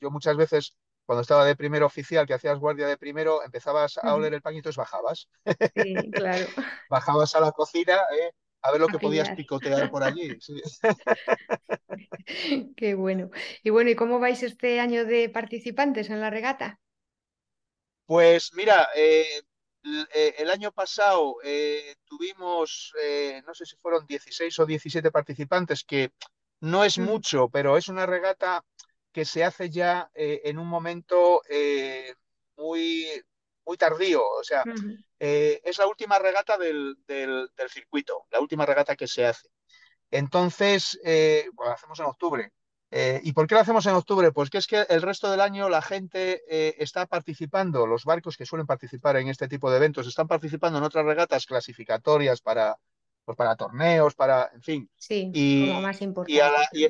yo 0.00 0.10
muchas 0.10 0.36
veces 0.36 0.76
cuando 1.06 1.22
estaba 1.22 1.44
de 1.44 1.56
primer 1.56 1.82
oficial, 1.82 2.26
que 2.26 2.34
hacías 2.34 2.58
guardia 2.58 2.86
de 2.86 2.96
primero, 2.96 3.42
empezabas 3.44 3.98
a 3.98 4.14
oler 4.14 4.32
el 4.32 4.40
pan 4.40 4.54
y 4.54 4.58
entonces 4.58 4.78
bajabas. 4.78 5.28
Sí, 5.74 5.94
claro. 6.12 6.46
bajabas 6.88 7.34
a 7.34 7.40
la 7.40 7.52
cocina 7.52 7.98
¿eh? 8.18 8.32
a 8.62 8.70
ver 8.70 8.80
lo 8.80 8.86
A 8.86 8.90
que 8.90 8.98
podías 8.98 9.30
picotear 9.30 9.90
por 9.90 10.02
allí. 10.02 10.38
sí. 10.40 10.62
Qué 12.76 12.94
bueno. 12.94 13.30
Y 13.62 13.70
bueno, 13.70 13.90
¿y 13.90 13.94
cómo 13.94 14.18
vais 14.18 14.42
este 14.42 14.80
año 14.80 15.04
de 15.04 15.28
participantes 15.28 16.08
en 16.08 16.20
la 16.20 16.30
regata? 16.30 16.80
Pues 18.06 18.52
mira, 18.54 18.88
eh, 18.94 19.40
eh, 20.14 20.34
el 20.38 20.50
año 20.50 20.72
pasado 20.72 21.36
eh, 21.42 21.96
tuvimos, 22.04 22.92
eh, 23.02 23.42
no 23.46 23.54
sé 23.54 23.64
si 23.66 23.76
fueron 23.76 24.06
16 24.06 24.58
o 24.58 24.66
17 24.66 25.10
participantes, 25.10 25.84
que 25.84 26.12
no 26.60 26.84
es 26.84 26.98
Ujú, 26.98 27.00
mucho, 27.00 27.48
pero 27.48 27.76
es 27.76 27.88
una 27.88 28.06
regata 28.06 28.64
que 29.12 29.24
se 29.24 29.44
hace 29.44 29.70
ya 29.70 30.10
en 30.14 30.58
un 30.58 30.66
momento 30.68 31.42
eh, 31.48 32.14
muy, 32.56 33.06
muy 33.64 33.76
tardío. 33.76 34.22
O 34.28 34.42
sea, 34.44 34.66
es 35.18 35.78
la 35.78 35.86
última 35.86 36.18
regata 36.18 36.58
del, 36.58 36.96
del- 37.06 37.48
del 37.56 37.70
circuito, 37.70 38.26
la 38.30 38.40
última 38.40 38.66
regata 38.66 38.96
que 38.96 39.06
se 39.08 39.24
hace. 39.26 39.48
Entonces, 40.10 40.98
eh, 41.04 41.46
lo 41.58 41.70
hacemos 41.72 41.98
en 42.00 42.06
octubre. 42.06 42.52
Eh, 42.90 43.20
¿y 43.24 43.32
por 43.32 43.46
qué 43.46 43.54
lo 43.56 43.60
hacemos 43.60 43.86
en 43.86 43.94
octubre? 43.94 44.30
Pues 44.32 44.50
que 44.50 44.58
es 44.58 44.66
que 44.66 44.82
el 44.88 45.02
resto 45.02 45.30
del 45.30 45.40
año 45.40 45.68
la 45.68 45.82
gente 45.82 46.42
eh, 46.48 46.76
está 46.78 47.06
participando, 47.06 47.86
los 47.86 48.04
barcos 48.04 48.36
que 48.36 48.46
suelen 48.46 48.66
participar 48.66 49.16
en 49.16 49.28
este 49.28 49.48
tipo 49.48 49.70
de 49.70 49.78
eventos 49.78 50.06
están 50.06 50.28
participando 50.28 50.78
en 50.78 50.84
otras 50.84 51.04
regatas 51.04 51.46
clasificatorias 51.46 52.40
para, 52.40 52.76
pues 53.24 53.36
para 53.36 53.56
torneos, 53.56 54.14
para, 54.14 54.50
en 54.54 54.62
fin. 54.62 54.90
Sí, 54.96 55.38
como 55.60 55.80
Y, 55.80 55.82
más 55.82 56.00
y 56.26 56.38
a 56.40 56.44
importante. 56.44 56.50
la- 56.50 56.68
y- 56.72 56.88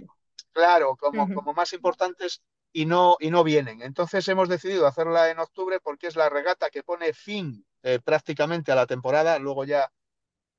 claro, 0.53 0.97
como, 0.97 1.27
como 1.33 1.55
más 1.55 1.73
importantes 1.73 2.43
y 2.73 2.87
no, 2.87 3.17
y 3.21 3.31
no 3.31 3.43
vienen. 3.45 3.81
Entonces 3.83 4.27
hemos 4.29 4.49
decidido 4.49 4.87
hacerla 4.87 5.31
en 5.31 5.39
octubre 5.39 5.81
porque 5.81 6.07
es 6.09 6.17
la 6.17 6.29
regata 6.29 6.71
que 6.71 6.83
pone 6.83 7.13
fin 7.15 7.65
eh, 7.83 7.99
prácticamente 8.05 8.73
a 8.73 8.75
la 8.75 8.87
temporada. 8.87 9.39
Luego 9.39 9.65
ya 9.65 9.91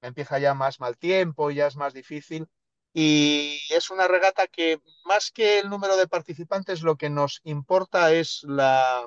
empieza 0.01 0.39
ya 0.39 0.53
más 0.53 0.79
mal 0.79 0.97
tiempo, 0.97 1.51
ya 1.51 1.67
es 1.67 1.75
más 1.75 1.93
difícil. 1.93 2.47
Y 2.97 3.59
es 3.71 3.89
una 3.91 4.07
regata 4.07 4.47
que 4.47 4.79
más 5.05 5.31
que 5.31 5.59
el 5.59 5.69
número 5.69 5.97
de 5.97 6.07
participantes, 6.07 6.81
lo 6.81 6.95
que 6.97 7.09
nos 7.09 7.41
importa 7.43 8.13
es 8.13 8.43
la, 8.45 9.05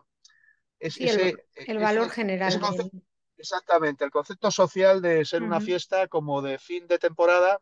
es 0.79 0.97
Sí, 0.97 1.09
el, 1.09 1.19
ese, 1.21 1.37
el 1.65 1.79
valor 1.79 2.05
ese, 2.05 2.17
ese 2.45 2.59
general 2.59 2.61
concepto, 2.61 2.93
exactamente, 3.37 4.05
el 4.05 4.11
concepto 4.11 4.51
social 4.51 5.03
de 5.03 5.25
ser 5.25 5.43
una 5.43 5.61
fiesta 5.61 6.09
como 6.09 6.43
de 6.43 6.59
fin 6.59 6.87
de 6.89 6.99
temporada 6.99 7.61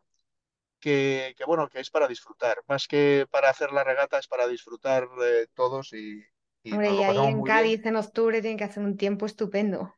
que, 0.79 1.35
que, 1.37 1.45
bueno, 1.45 1.69
que 1.69 1.79
es 1.79 1.89
para 1.89 2.07
disfrutar, 2.07 2.57
más 2.67 2.87
que 2.87 3.27
para 3.31 3.49
hacer 3.49 3.71
la 3.71 3.83
regata, 3.83 4.19
es 4.19 4.27
para 4.27 4.47
disfrutar 4.47 5.07
eh, 5.23 5.47
todos 5.55 5.93
y, 5.93 6.23
y 6.63 6.71
Hombre, 6.71 6.91
y 6.95 7.03
ahí 7.03 7.25
en 7.25 7.43
bien. 7.43 7.43
Cádiz 7.43 7.85
en 7.85 7.97
octubre 7.97 8.41
tiene 8.41 8.55
que 8.57 8.63
hacer 8.63 8.81
un 8.83 8.95
tiempo 8.97 9.25
estupendo. 9.25 9.96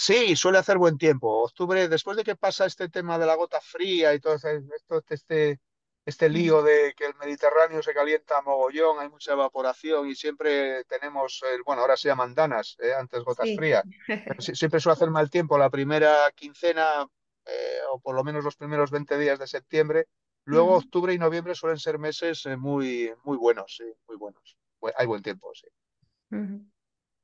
Sí, 0.00 0.36
suele 0.36 0.58
hacer 0.58 0.78
buen 0.78 0.96
tiempo. 0.96 1.42
Octubre, 1.42 1.88
después 1.88 2.16
de 2.16 2.22
que 2.22 2.36
pasa 2.36 2.66
este 2.66 2.88
tema 2.88 3.18
de 3.18 3.26
la 3.26 3.34
gota 3.34 3.60
fría 3.60 4.14
y 4.14 4.20
todo 4.20 4.34
esto, 4.36 5.02
este, 5.08 5.58
este 6.06 6.26
Ujú. 6.26 6.34
lío 6.34 6.62
de 6.62 6.94
que 6.96 7.04
el 7.06 7.16
Mediterráneo 7.16 7.82
se 7.82 7.92
calienta 7.92 8.40
mogollón, 8.42 9.00
hay 9.00 9.08
mucha 9.08 9.32
evaporación 9.32 10.06
y 10.08 10.14
siempre 10.14 10.84
tenemos, 10.84 11.42
el- 11.52 11.64
bueno, 11.64 11.82
ahora 11.82 11.96
se 11.96 12.06
llaman 12.06 12.32
danas, 12.32 12.76
¿eh? 12.78 12.94
Antes 12.94 13.24
gotas 13.24 13.48
Sí. 13.48 13.56
frías. 13.56 13.82
Siempre 14.56 14.78
suele 14.78 14.92
hacer 14.94 15.10
mal 15.10 15.30
tiempo 15.30 15.58
la 15.58 15.68
primera 15.68 16.30
quincena 16.36 17.04
eh, 17.44 17.80
o 17.90 17.98
por 17.98 18.14
lo 18.14 18.22
menos 18.22 18.44
los 18.44 18.54
primeros 18.56 18.92
20 18.92 19.18
días 19.18 19.40
de 19.40 19.48
septiembre. 19.48 20.06
Luego 20.44 20.76
Ujú. 20.76 20.78
octubre 20.78 21.12
y 21.12 21.18
noviembre 21.18 21.56
suelen 21.56 21.78
ser 21.80 21.98
meses 21.98 22.46
eh, 22.46 22.56
muy, 22.56 23.12
muy 23.24 23.36
buenos, 23.36 23.74
sí, 23.76 23.92
muy 24.06 24.16
buenos. 24.16 24.56
Bu- 24.80 24.92
Hay 24.96 25.06
buen 25.06 25.22
tiempo, 25.24 25.50
sí. 25.54 25.66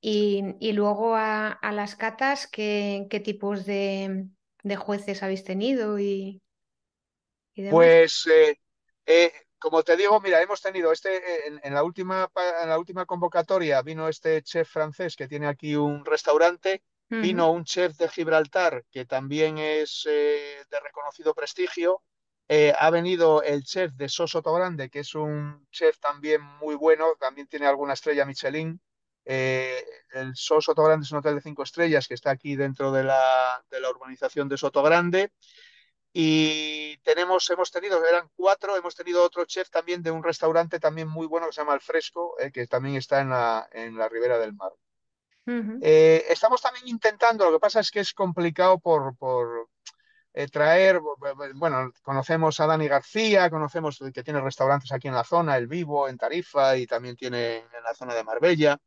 Y, 0.06 0.42
y 0.60 0.72
luego 0.72 1.14
a, 1.16 1.48
a 1.52 1.72
las 1.72 1.96
catas, 1.96 2.46
¿qué, 2.46 3.06
qué 3.10 3.20
tipos 3.20 3.64
de, 3.64 4.28
de 4.62 4.76
jueces 4.76 5.22
habéis 5.22 5.44
tenido 5.44 5.98
y, 5.98 6.42
y 7.54 7.62
demás? 7.62 7.96
Pues, 7.96 8.26
eh, 8.26 8.56
eh, 9.06 9.32
como 9.58 9.82
te 9.82 9.96
digo, 9.96 10.20
mira, 10.20 10.42
hemos 10.42 10.60
tenido 10.60 10.92
este, 10.92 11.16
eh, 11.16 11.46
en, 11.48 11.60
en 11.62 11.74
la 11.74 11.82
última, 11.82 12.30
en 12.62 12.68
la 12.68 12.78
última 12.78 13.06
convocatoria 13.06 13.82
vino 13.82 14.08
este 14.08 14.42
chef 14.42 14.68
francés 14.70 15.16
que 15.16 15.28
tiene 15.28 15.46
aquí 15.48 15.74
un 15.76 16.04
restaurante, 16.04 16.82
vino 17.18 17.50
un 17.52 17.64
chef 17.64 17.96
de 17.96 18.08
Gibraltar 18.08 18.84
que 18.90 19.06
también 19.06 19.58
es 19.58 20.04
eh, 20.08 20.64
de 20.68 20.80
reconocido 20.80 21.34
prestigio, 21.34 22.02
eh, 22.48 22.72
ha 22.78 22.90
venido 22.90 23.42
el 23.42 23.62
chef 23.64 23.92
de 23.94 24.08
Sosoto 24.08 24.52
Grande, 24.54 24.90
que 24.90 25.00
es 25.00 25.14
un 25.14 25.66
chef 25.70 25.98
también 25.98 26.42
muy 26.42 26.74
bueno, 26.74 27.14
también 27.18 27.46
tiene 27.46 27.66
alguna 27.66 27.94
estrella 27.94 28.26
Michelin. 28.26 28.80
Eh, 29.24 29.84
el 30.12 30.36
Sosoto 30.36 30.82
Grande 30.84 31.04
es 31.04 31.12
un 31.12 31.18
hotel 31.18 31.36
de 31.36 31.40
cinco 31.40 31.62
estrellas 31.62 32.06
que 32.06 32.14
está 32.14 32.30
aquí 32.30 32.56
dentro 32.56 32.92
de 32.92 33.04
la, 33.04 33.64
de 33.70 33.80
la 33.80 33.90
urbanización 33.90 34.48
de 34.48 34.56
Soto 34.56 34.82
Grande. 34.82 35.32
Y 36.16 36.96
tenemos, 36.98 37.50
hemos 37.50 37.72
tenido, 37.72 38.04
eran 38.06 38.30
cuatro, 38.36 38.76
hemos 38.76 38.94
tenido 38.94 39.24
otro 39.24 39.44
chef 39.46 39.68
también 39.68 40.00
de 40.00 40.12
un 40.12 40.22
restaurante 40.22 40.78
también 40.78 41.08
muy 41.08 41.26
bueno 41.26 41.46
que 41.46 41.52
se 41.52 41.60
llama 41.60 41.74
El 41.74 41.80
Fresco, 41.80 42.36
eh, 42.38 42.52
que 42.52 42.68
también 42.68 42.94
está 42.94 43.20
en 43.20 43.30
la, 43.30 43.68
en 43.72 43.98
la 43.98 44.08
Ribera 44.08 44.38
del 44.38 44.54
Mar. 44.54 44.70
ujú. 45.44 45.80
Eh, 45.82 46.24
estamos 46.28 46.62
también 46.62 46.86
intentando, 46.86 47.44
lo 47.46 47.56
que 47.56 47.60
pasa 47.60 47.80
es 47.80 47.90
que 47.90 47.98
es 47.98 48.14
complicado 48.14 48.78
por, 48.78 49.16
por 49.16 49.68
eh, 50.34 50.46
traer, 50.46 51.00
bueno, 51.56 51.90
conocemos 52.02 52.60
a 52.60 52.66
Dani 52.66 52.86
García, 52.86 53.50
conocemos 53.50 53.98
que 54.14 54.22
tiene 54.22 54.40
restaurantes 54.40 54.92
aquí 54.92 55.08
en 55.08 55.14
la 55.14 55.24
zona, 55.24 55.56
El 55.56 55.66
Vivo, 55.66 56.06
en 56.08 56.16
Tarifa 56.16 56.76
y 56.76 56.86
también 56.86 57.16
tiene 57.16 57.56
en 57.56 57.82
la 57.82 57.94
zona 57.94 58.14
de 58.14 58.22
Marbella 58.22 58.78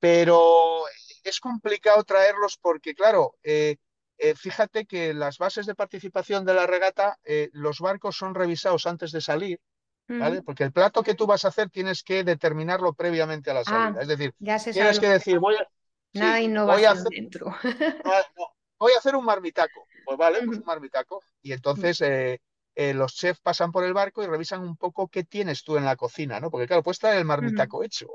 Pero 0.00 0.84
es 1.24 1.40
complicado 1.40 2.04
traerlos 2.04 2.58
porque, 2.60 2.94
claro, 2.94 3.34
eh, 3.42 3.76
eh, 4.18 4.34
fíjate 4.34 4.86
que 4.86 5.14
las 5.14 5.38
bases 5.38 5.66
de 5.66 5.74
participación 5.74 6.44
de 6.44 6.54
la 6.54 6.66
regata, 6.66 7.18
eh, 7.24 7.50
los 7.52 7.80
barcos 7.80 8.16
son 8.16 8.34
revisados 8.34 8.86
antes 8.86 9.12
de 9.12 9.20
salir, 9.20 9.60
¿vale? 10.08 10.42
Porque 10.42 10.64
el 10.64 10.72
plato 10.72 11.02
que 11.02 11.14
tú 11.14 11.26
vas 11.26 11.44
a 11.44 11.48
hacer 11.48 11.70
tienes 11.70 12.02
que 12.02 12.24
determinarlo 12.24 12.92
previamente 12.94 13.50
a 13.50 13.54
la 13.54 13.64
salida. 13.64 13.94
Ah, 13.98 14.02
Es 14.02 14.08
decir, 14.08 14.32
ya 14.38 14.58
se 14.58 14.72
tienes 14.72 14.98
que 14.98 15.08
decir, 15.08 15.38
voy 15.38 15.56
a, 15.56 15.66
Nada 16.14 16.36
de 16.36 16.42
sí, 16.42 16.48
voy 16.52 16.84
a 16.84 16.92
hacer, 16.92 17.08
dentro. 17.10 17.54
no, 17.64 18.46
voy 18.78 18.92
a 18.92 18.98
hacer 18.98 19.14
un 19.14 19.24
marmitaco. 19.24 19.86
Pues 20.04 20.16
vale, 20.16 20.42
pues 20.44 20.58
un 20.58 20.64
marmitaco. 20.64 21.22
Y 21.42 21.52
entonces 21.52 22.00
eh, 22.00 22.40
eh, 22.78 22.94
los 22.94 23.14
chefs 23.14 23.40
pasan 23.40 23.72
por 23.72 23.84
el 23.84 23.94
barco 23.94 24.22
y 24.22 24.26
revisan 24.28 24.62
un 24.62 24.76
poco 24.76 25.08
qué 25.08 25.24
tienes 25.24 25.64
tú 25.64 25.76
en 25.78 25.84
la 25.84 25.96
cocina, 25.96 26.40
¿no? 26.40 26.50
Porque 26.50 26.66
claro, 26.68 26.82
puedes 26.84 26.98
traer 27.00 27.18
el 27.18 27.24
marmitaco 27.26 27.84
hecho. 27.84 28.06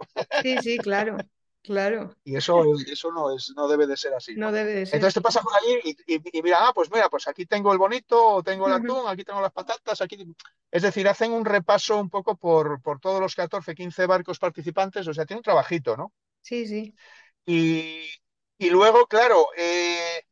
Sí, 0.41 0.59
sí, 0.61 0.79
claro, 0.81 1.27
claro. 1.61 2.15
Y 2.25 2.35
eso, 2.37 2.63
eso 2.87 3.11
no 3.11 3.35
es, 3.35 3.51
no 3.55 3.67
debe 3.67 3.85
de 3.87 3.97
ser 3.97 4.13
así, 4.13 4.35
No 4.35 4.47
¿no? 4.47 4.51
debe 4.51 4.73
de 4.75 4.85
ser. 4.85 4.95
Entonces 4.95 5.13
te 5.15 5.21
pasas 5.21 5.43
por 5.43 5.53
allí 5.55 5.79
y, 5.83 6.15
y- 6.15 6.39
y 6.39 6.41
mira, 6.41 6.57
ah, 6.61 6.71
pues 6.73 6.89
mira, 6.91 7.09
pues 7.09 7.27
aquí 7.27 7.45
tengo 7.45 7.71
el 7.73 7.77
bonito, 7.79 8.41
tengo 8.43 8.67
el 8.67 8.73
atún, 8.73 9.07
aquí 9.07 9.23
tengo 9.25 9.41
las 9.41 9.51
patatas, 9.51 10.01
aquí. 10.01 10.23
Es 10.71 10.83
decir, 10.83 11.07
hacen 11.07 11.31
un 11.33 11.45
repaso 11.45 11.99
un 11.99 12.09
poco 12.09 12.35
por, 12.37 12.81
por 12.81 12.99
todos 12.99 13.19
los 13.19 13.35
14, 13.35 13.75
15 13.75 14.05
barcos 14.05 14.39
participantes, 14.39 15.07
o 15.07 15.13
sea, 15.13 15.25
tiene 15.25 15.39
un 15.39 15.43
trabajito, 15.43 15.97
¿no? 15.97 16.13
Sí, 16.41 16.67
sí, 16.67 16.95
Y, 17.45 18.07
y 18.57 18.69
luego, 18.69 19.05
claro, 19.07 19.47
eh, 19.57 20.23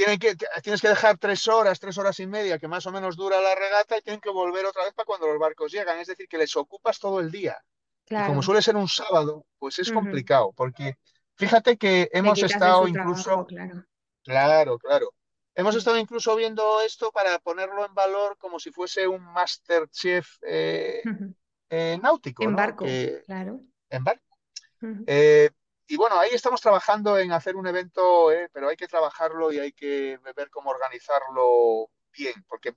tienen 0.00 0.18
que, 0.18 0.34
tienes 0.62 0.80
que 0.80 0.88
dejar 0.88 1.18
tres 1.18 1.46
horas, 1.46 1.78
tres 1.78 1.98
horas 1.98 2.18
y 2.20 2.26
media, 2.26 2.58
que 2.58 2.66
más 2.66 2.86
o 2.86 2.90
menos 2.90 3.16
dura 3.16 3.38
la 3.42 3.54
regata, 3.54 3.98
y 3.98 4.00
tienen 4.00 4.18
que 4.18 4.30
volver 4.30 4.64
otra 4.64 4.84
vez 4.84 4.94
para 4.94 5.04
cuando 5.04 5.26
los 5.26 5.38
barcos 5.38 5.70
llegan. 5.70 5.98
Es 5.98 6.08
decir, 6.08 6.26
que 6.26 6.38
les 6.38 6.56
ocupas 6.56 6.98
todo 6.98 7.20
el 7.20 7.30
día. 7.30 7.62
Y 8.08 8.14
como 8.24 8.42
suele 8.42 8.62
ser 8.62 8.76
un 8.76 8.88
sábado, 8.88 9.44
pues 9.58 9.78
es 9.78 9.92
complicado, 9.92 10.52
porque 10.56 10.96
fíjate 11.36 11.76
que 11.76 12.08
hemos 12.14 12.42
estado 12.42 12.86
trabajo, 12.86 12.88
incluso, 12.88 13.46
claro. 13.46 13.84
claro, 14.24 14.78
claro, 14.78 15.12
hemos 15.54 15.74
Ujú. 15.74 15.78
estado 15.80 15.98
incluso 15.98 16.34
viendo 16.34 16.80
esto 16.80 17.12
para 17.12 17.38
ponerlo 17.38 17.84
en 17.84 17.92
valor 17.92 18.38
como 18.38 18.58
si 18.58 18.72
fuese 18.72 19.06
un 19.06 19.22
Masterchef 19.22 20.38
eh, 20.46 21.02
eh, 21.68 21.98
náutico, 22.02 22.44
En 22.44 22.52
¿no? 22.52 22.56
barco, 22.56 22.86
claro. 23.26 23.60
en 23.90 24.04
barco. 24.04 24.24
Y 25.90 25.96
bueno, 25.96 26.16
ahí 26.20 26.30
estamos 26.32 26.60
trabajando 26.60 27.18
en 27.18 27.32
hacer 27.32 27.56
un 27.56 27.66
evento, 27.66 28.30
eh, 28.30 28.48
pero 28.52 28.68
hay 28.68 28.76
que 28.76 28.86
trabajarlo 28.86 29.52
y 29.52 29.58
hay 29.58 29.72
que 29.72 30.20
ver 30.36 30.48
cómo 30.48 30.70
organizarlo 30.70 31.90
bien, 32.16 32.44
porque 32.48 32.76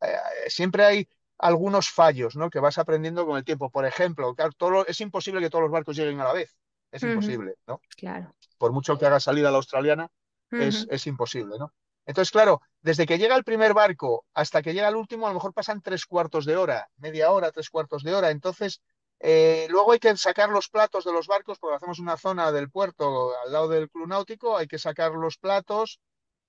eh, 0.00 0.16
siempre 0.48 0.84
hay 0.84 1.08
algunos 1.38 1.88
fallos, 1.88 2.34
¿no? 2.34 2.50
Que 2.50 2.58
vas 2.58 2.76
aprendiendo 2.78 3.24
con 3.24 3.36
el 3.36 3.44
tiempo. 3.44 3.70
Por 3.70 3.86
ejemplo, 3.86 4.34
claro, 4.34 4.50
todo 4.56 4.84
es 4.88 5.00
imposible 5.00 5.40
que 5.40 5.50
todos 5.50 5.62
los 5.62 5.70
barcos 5.70 5.94
lleguen 5.94 6.20
a 6.20 6.24
la 6.24 6.32
vez. 6.32 6.56
Es 6.90 7.04
imposible, 7.04 7.54
¿no? 7.68 7.80
Claro. 7.96 8.34
Por 8.58 8.72
mucho 8.72 8.98
que 8.98 9.06
haga 9.06 9.20
salida 9.20 9.52
la 9.52 9.58
australiana, 9.58 10.10
es, 10.50 10.84
es 10.90 11.06
imposible, 11.06 11.58
¿no? 11.60 11.72
Entonces, 12.06 12.32
claro, 12.32 12.60
desde 12.80 13.06
que 13.06 13.18
llega 13.18 13.36
el 13.36 13.44
primer 13.44 13.72
barco 13.72 14.24
hasta 14.34 14.62
que 14.62 14.74
llega 14.74 14.88
el 14.88 14.96
último, 14.96 15.26
a 15.26 15.30
lo 15.30 15.34
mejor 15.34 15.54
pasan 15.54 15.80
tres 15.80 16.06
cuartos 16.06 16.44
de 16.44 16.56
hora, 16.56 16.88
media 16.96 17.30
hora, 17.30 17.52
tres 17.52 17.70
cuartos 17.70 18.02
de 18.02 18.14
hora. 18.14 18.30
Entonces, 18.30 18.82
eh, 19.20 19.66
luego 19.70 19.92
hay 19.92 19.98
que 19.98 20.16
sacar 20.16 20.48
los 20.50 20.68
platos 20.68 21.04
de 21.04 21.12
los 21.12 21.26
barcos, 21.26 21.58
porque 21.58 21.76
hacemos 21.76 21.98
una 21.98 22.16
zona 22.16 22.52
del 22.52 22.70
puerto 22.70 23.32
al 23.44 23.52
lado 23.52 23.68
del 23.68 23.90
club 23.90 24.08
náutico, 24.08 24.56
hay 24.56 24.66
que 24.68 24.78
sacar 24.78 25.12
los 25.12 25.38
platos 25.38 26.00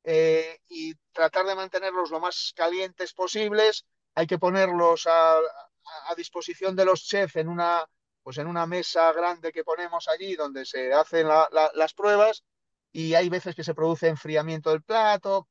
eh, 0.03 0.59
y 0.69 0.95
tratar 1.13 1.45
de 1.45 1.55
mantenerlos 1.55 2.11
lo 2.11 2.19
más 2.19 2.53
calientes 2.55 3.13
posibles. 3.13 3.85
Hay 4.15 4.27
que 4.27 4.39
ponerlos 4.39 5.07
a, 5.07 5.38
a- 5.38 6.15
disposición 6.15 6.75
de 6.75 6.85
los 6.85 7.03
chefs 7.03 7.35
en 7.38 7.47
una, 7.49 7.85
pues 8.23 8.38
en 8.38 8.47
una 8.47 8.65
mesa 8.65 9.11
grande 9.13 9.51
que 9.51 9.63
ponemos 9.63 10.07
allí 10.07 10.35
donde 10.35 10.65
se 10.65 10.93
hacen 10.93 11.27
las 11.27 11.93
pruebas 11.93 12.43
y 12.91 13.13
hay 13.13 13.29
veces 13.29 13.55
que 13.55 13.63
se 13.63 13.73
produce 13.75 14.07
enfriamiento 14.07 14.69
del 14.71 14.81
plato. 14.83 15.47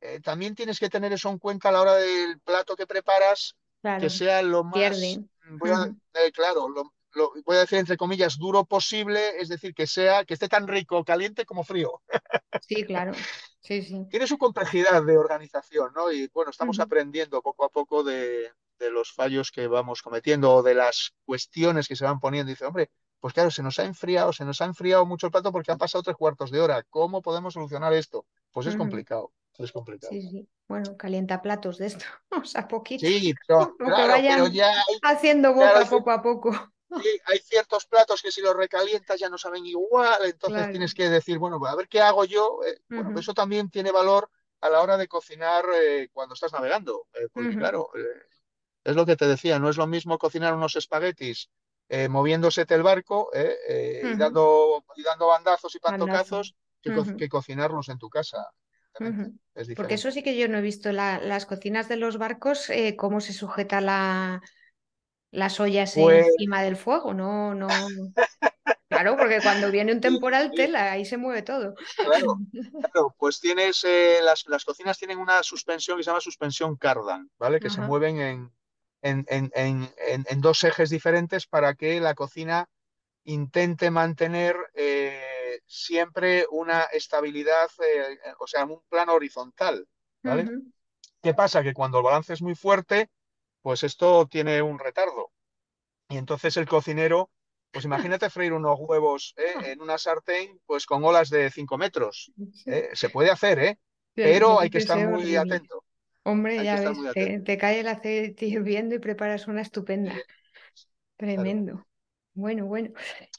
Eh, 0.00 0.20
también 0.20 0.54
tienes 0.54 0.78
que 0.78 0.90
tener 0.90 1.12
eso 1.12 1.30
en 1.30 1.38
cuenta 1.38 1.68
a 1.68 1.72
la 1.72 1.82
hora 1.82 1.94
del 1.96 2.40
plato 2.40 2.76
que 2.76 2.86
preparas, 2.86 3.56
que 3.96 4.10
sea 4.10 4.42
lo 4.42 4.64
más, 4.64 5.20
voy 5.50 5.70
a, 5.70 5.84
eh, 6.14 6.32
claro, 6.32 6.68
lo, 6.68 6.92
voy 7.44 7.56
a 7.56 7.60
decir 7.60 7.78
entre 7.78 7.96
comillas, 7.96 8.38
duro 8.38 8.64
posible, 8.64 9.40
es 9.40 9.48
decir, 9.48 9.74
que 9.74 9.86
sea, 9.86 10.24
que 10.24 10.34
esté 10.34 10.48
tan 10.48 10.68
rico, 10.68 11.04
caliente 11.04 11.44
como 11.44 11.64
frío. 11.64 12.02
Sí, 12.66 12.84
claro. 12.84 13.12
Sí, 13.60 13.82
sí. 13.82 14.06
Tiene 14.10 14.26
su 14.26 14.38
complejidad 14.38 15.02
de 15.02 15.18
organización, 15.18 15.92
¿no? 15.94 16.10
Y 16.12 16.28
bueno, 16.32 16.50
estamos 16.50 16.78
aprendiendo 16.80 17.42
poco 17.42 17.64
a 17.64 17.68
poco 17.68 18.04
de, 18.04 18.50
de, 18.78 18.90
los 18.90 19.12
fallos 19.12 19.50
que 19.50 19.66
vamos 19.66 20.02
cometiendo 20.02 20.54
o 20.54 20.62
de 20.62 20.74
las 20.74 21.12
cuestiones 21.24 21.88
que 21.88 21.96
se 21.96 22.04
van 22.04 22.20
poniendo. 22.20 22.50
dice, 22.50 22.64
hombre, 22.64 22.90
pues 23.20 23.34
claro, 23.34 23.50
se 23.50 23.62
nos 23.62 23.78
ha 23.78 23.84
enfriado, 23.84 24.32
se 24.32 24.44
nos 24.44 24.60
ha 24.60 24.66
enfriado 24.66 25.04
mucho 25.04 25.26
el 25.26 25.32
plato 25.32 25.50
porque 25.50 25.72
han 25.72 25.78
pasado 25.78 26.02
tres 26.02 26.16
cuartos 26.16 26.50
de 26.50 26.60
hora. 26.60 26.84
¿Cómo 26.90 27.22
podemos 27.22 27.54
solucionar 27.54 27.92
esto? 27.92 28.24
Pues 28.52 28.66
es 28.66 28.76
complicado. 28.76 29.32
Es 29.58 29.72
complicado. 29.72 30.12
Sí, 30.12 30.22
sí. 30.28 30.48
Bueno, 30.68 30.96
calienta 30.96 31.40
platos 31.42 31.78
de 31.78 31.86
esto, 31.86 32.04
o 32.42 32.44
sea, 32.44 32.66
poquito. 32.68 33.06
Sí, 33.06 33.34
pero, 33.48 33.76
claro, 33.78 34.48
ya 34.48 34.72
haciendo 35.02 35.54
boca 35.54 35.86
poco 35.88 36.10
a 36.10 36.22
poco. 36.22 36.52
Sí, 37.02 37.20
hay 37.26 37.38
ciertos 37.38 37.86
platos 37.86 38.22
que 38.22 38.30
si 38.30 38.40
los 38.40 38.56
recalientas 38.56 39.18
ya 39.18 39.28
no 39.28 39.38
saben 39.38 39.66
igual, 39.66 40.24
entonces 40.24 40.70
tienes 40.70 40.94
que 40.94 41.08
decir, 41.08 41.38
bueno, 41.38 41.60
a 41.66 41.74
ver 41.74 41.88
qué 41.88 42.00
hago 42.00 42.24
yo. 42.24 42.60
Eh, 42.64 42.80
bueno, 42.88 43.18
eso 43.18 43.34
también 43.34 43.70
tiene 43.70 43.90
valor 43.90 44.30
a 44.60 44.70
la 44.70 44.80
hora 44.80 44.96
de 44.96 45.08
cocinar 45.08 45.64
eh, 45.74 46.08
cuando 46.12 46.34
estás 46.34 46.52
navegando, 46.52 47.08
eh, 47.14 47.28
porque 47.32 47.56
claro, 47.56 47.90
es 48.84 48.94
lo 48.96 49.04
que 49.04 49.16
te 49.16 49.26
decía, 49.26 49.58
no 49.58 49.68
es 49.68 49.76
lo 49.76 49.86
mismo 49.86 50.16
cocinar 50.16 50.54
unos 50.54 50.76
espaguetis 50.76 51.50
moviéndose 52.08 52.66
el 52.68 52.82
barco 52.82 53.30
y, 53.32 54.16
dando, 54.16 54.84
y 54.96 55.02
dando 55.02 55.26
bandazos 55.26 55.74
y 55.74 55.78
pantocazos 55.78 56.54
que, 56.80 57.28
cocinarlos 57.28 57.88
en 57.88 57.98
tu 57.98 58.08
casa. 58.08 58.48
Porque 59.74 59.94
eso 59.94 60.10
sí 60.10 60.22
que 60.22 60.36
yo 60.36 60.48
no 60.48 60.58
he 60.58 60.62
visto 60.62 60.92
las 60.92 61.46
cocinas 61.46 61.88
de 61.88 61.96
los 61.96 62.18
barcos, 62.18 62.70
cómo 62.96 63.20
se 63.20 63.32
sujeta 63.32 63.80
la, 63.80 64.42
las 65.30 65.60
ollas 65.60 65.92
pues 65.94 66.26
encima 66.26 66.62
del 66.62 66.76
fuego, 66.76 67.14
no, 67.14 67.54
no. 67.54 67.68
Claro, 68.88 69.16
porque 69.16 69.40
cuando 69.42 69.70
viene 69.70 69.92
un 69.92 70.00
temporal 70.30 70.52
tela, 70.54 70.92
ahí 70.92 71.04
se 71.04 71.16
mueve 71.16 71.42
todo. 71.42 71.74
Claro, 71.96 72.38
claro 72.92 73.14
pues 73.18 73.40
tienes, 73.40 73.84
eh, 73.84 74.20
las, 74.22 74.46
las, 74.46 74.64
cocinas 74.64 74.98
tienen 74.98 75.18
una 75.18 75.42
suspensión 75.42 75.96
que 75.96 76.04
se 76.04 76.10
llama 76.10 76.20
suspensión 76.20 76.76
cardan, 76.76 77.30
¿vale? 77.38 77.60
Que 77.60 77.70
se 77.70 77.80
mueven 77.80 78.20
en, 78.20 78.52
en, 79.02 79.26
en, 79.54 79.90
en, 79.96 80.40
dos 80.40 80.64
ejes 80.64 80.90
diferentes 80.90 81.46
para 81.46 81.74
que 81.74 82.00
la 82.00 82.14
cocina 82.14 82.68
intente 83.24 83.90
mantener 83.90 84.56
eh, 84.74 84.95
siempre 85.66 86.46
una 86.50 86.82
estabilidad, 86.84 87.68
eh, 87.84 88.18
o 88.38 88.46
sea, 88.46 88.64
un 88.64 88.80
plano 88.88 89.14
horizontal, 89.14 89.86
¿vale? 90.22 90.48
¿Qué 91.22 91.34
pasa? 91.34 91.62
Que 91.62 91.74
cuando 91.74 91.98
el 91.98 92.04
balance 92.04 92.32
es 92.32 92.42
muy 92.42 92.54
fuerte, 92.54 93.10
pues 93.62 93.82
esto 93.82 94.26
tiene 94.26 94.62
un 94.62 94.78
retardo. 94.78 95.32
Y 96.08 96.18
entonces 96.18 96.56
el 96.56 96.68
cocinero, 96.68 97.30
pues 97.72 97.84
imagínate 97.84 98.30
freír 98.30 98.52
unos 98.52 98.78
huevos 98.78 99.34
¿eh? 99.36 99.72
en 99.72 99.80
una 99.80 99.98
sartén, 99.98 100.60
pues 100.66 100.86
con 100.86 101.02
olas 101.04 101.30
de 101.30 101.50
5 101.50 101.76
metros. 101.76 102.32
¿eh? 102.66 102.90
Se 102.92 103.10
puede 103.10 103.30
hacer, 103.30 103.58
¿eh? 103.58 103.78
Pero 104.14 104.60
hay 104.60 104.70
que 104.70 104.78
estar 104.78 104.98
muy 105.08 105.34
atento. 105.36 105.84
Hombre, 106.22 106.62
ya 106.64 106.80
ves, 106.80 107.42
te, 107.44 107.58
cae 107.58 107.80
el 107.80 107.88
aceite 107.88 108.46
hirviendo 108.46 108.94
y 108.94 108.98
preparas 108.98 109.46
una 109.46 109.62
estupenda. 109.62 110.14
Tremendo. 111.16 111.86
Bueno, 112.36 112.66
bueno. 112.66 112.90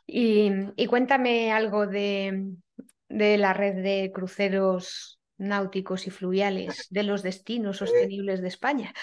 Y, 0.08 0.88
cuéntame 0.88 1.52
algo 1.52 1.86
de, 1.86 2.48
de, 3.08 3.38
la 3.38 3.54
red 3.54 3.76
de 3.76 4.12
cruceros 4.12 5.20
náuticos 5.38 6.08
y 6.08 6.10
fluviales, 6.10 6.88
de 6.90 7.04
los 7.04 7.22
destinos 7.22 7.78
sostenibles 7.78 8.42
de 8.42 8.48
España. 8.48 8.94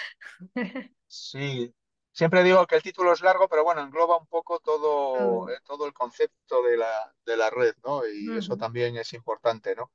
Sí, 1.07 1.73
siempre 2.11 2.43
digo 2.43 2.67
que 2.67 2.75
el 2.75 2.83
título 2.83 3.13
es 3.13 3.21
largo, 3.21 3.47
pero 3.47 3.63
bueno, 3.63 3.81
engloba 3.81 4.17
un 4.17 4.27
poco 4.27 4.59
todo, 4.59 5.49
eh, 5.49 5.59
todo 5.65 5.85
el 5.87 5.93
concepto 5.93 6.61
de 6.61 6.75
la, 6.75 7.13
de 7.25 7.37
la 7.37 7.49
red, 7.49 7.73
¿no? 7.85 8.01
Y 8.05 8.37
eso 8.37 8.57
también 8.57 8.97
es 8.97 9.13
importante, 9.13 9.75
¿no? 9.75 9.93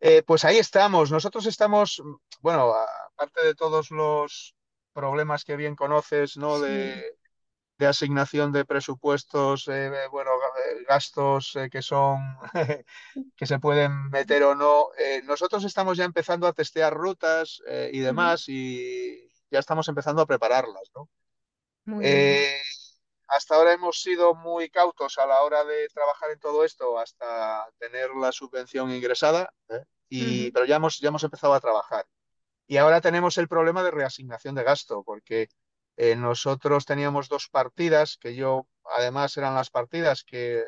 Eh, 0.00 0.22
pues 0.22 0.46
ahí 0.46 0.56
estamos. 0.56 1.10
Nosotros 1.10 1.44
estamos, 1.44 2.02
bueno, 2.40 2.72
aparte 2.72 3.44
de 3.44 3.54
todos 3.54 3.90
los 3.90 4.54
problemas 4.94 5.44
que 5.44 5.56
bien 5.56 5.76
conoces, 5.76 6.38
¿no? 6.38 6.58
De, 6.60 7.18
de 7.76 7.86
asignación 7.86 8.52
de 8.52 8.64
presupuestos, 8.64 9.66
eh, 9.68 9.90
bueno, 10.10 10.30
gastos 10.88 11.58
que 11.70 11.82
son, 11.82 12.20
que 13.36 13.46
se 13.46 13.58
pueden 13.58 14.10
meter 14.10 14.44
o 14.44 14.54
no. 14.54 14.88
nosotros 15.24 15.64
estamos 15.64 15.96
ya 15.96 16.04
empezando 16.04 16.46
a 16.46 16.52
testear 16.52 16.94
rutas 16.94 17.60
y 17.92 17.98
demás 17.98 18.48
y 18.48 19.30
ya 19.50 19.58
estamos 19.58 19.88
empezando 19.88 20.22
a 20.22 20.26
prepararlas, 20.26 20.90
¿no? 20.94 21.08
Eh, 22.00 22.60
hasta 23.28 23.56
ahora 23.56 23.72
hemos 23.72 24.00
sido 24.00 24.34
muy 24.34 24.70
cautos 24.70 25.18
a 25.18 25.26
la 25.26 25.42
hora 25.42 25.64
de 25.64 25.88
trabajar 25.88 26.30
en 26.30 26.38
todo 26.38 26.64
esto 26.64 26.98
hasta 26.98 27.66
tener 27.78 28.10
la 28.10 28.32
subvención 28.32 28.90
ingresada, 28.90 29.52
¿eh? 29.68 29.84
y, 30.08 30.50
pero 30.50 30.66
ya 30.66 30.76
hemos, 30.76 30.98
ya 30.98 31.08
hemos 31.08 31.24
empezado 31.24 31.54
a 31.54 31.60
trabajar. 31.60 32.06
Y 32.66 32.78
ahora 32.78 33.00
tenemos 33.00 33.36
el 33.38 33.48
problema 33.48 33.82
de 33.82 33.90
reasignación 33.90 34.54
de 34.54 34.62
gasto, 34.62 35.02
porque 35.04 35.48
eh, 35.96 36.16
nosotros 36.16 36.84
teníamos 36.84 37.28
dos 37.28 37.48
partidas, 37.48 38.16
que 38.16 38.34
yo 38.34 38.66
además 38.96 39.36
eran 39.36 39.54
las 39.54 39.70
partidas 39.70 40.24
que, 40.24 40.64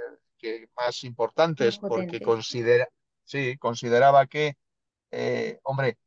más 0.76 1.02
importantes, 1.04 1.78
porque 1.78 2.20
considera, 2.20 2.88
sí, 3.24 3.56
consideraba 3.58 4.26
que, 4.26 4.56
hombre, 5.64 5.98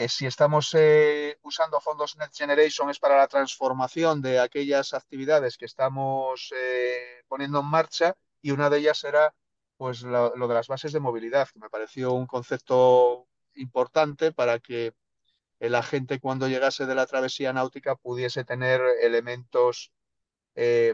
eh, 0.00 0.08
si 0.08 0.24
estamos 0.24 0.74
eh, 0.74 1.38
usando 1.42 1.80
fondos 1.80 2.16
Next 2.16 2.38
Generation 2.38 2.88
es 2.90 2.98
para 2.98 3.18
la 3.18 3.26
transformación 3.26 4.22
de 4.22 4.38
aquellas 4.38 4.94
actividades 4.94 5.58
que 5.58 5.66
estamos 5.66 6.54
eh, 6.56 7.22
poniendo 7.28 7.60
en 7.60 7.66
marcha 7.66 8.16
y 8.40 8.52
una 8.52 8.70
de 8.70 8.78
ellas 8.78 8.98
será 8.98 9.34
pues 9.76 10.02
lo, 10.02 10.30
de 10.30 10.54
las 10.54 10.68
bases 10.68 10.92
de 10.92 11.00
movilidad, 11.00 11.48
que 11.52 11.58
me 11.58 11.68
pareció 11.68 12.12
un 12.12 12.26
concepto 12.26 13.26
importante 13.56 14.32
para 14.32 14.58
que 14.58 14.94
la 15.60 15.82
gente 15.82 16.20
cuando 16.20 16.48
llegase 16.48 16.86
de 16.86 16.94
la 16.94 17.06
travesía 17.06 17.52
náutica 17.52 17.96
pudiese 17.96 18.44
tener 18.44 18.80
elementos 19.02 19.92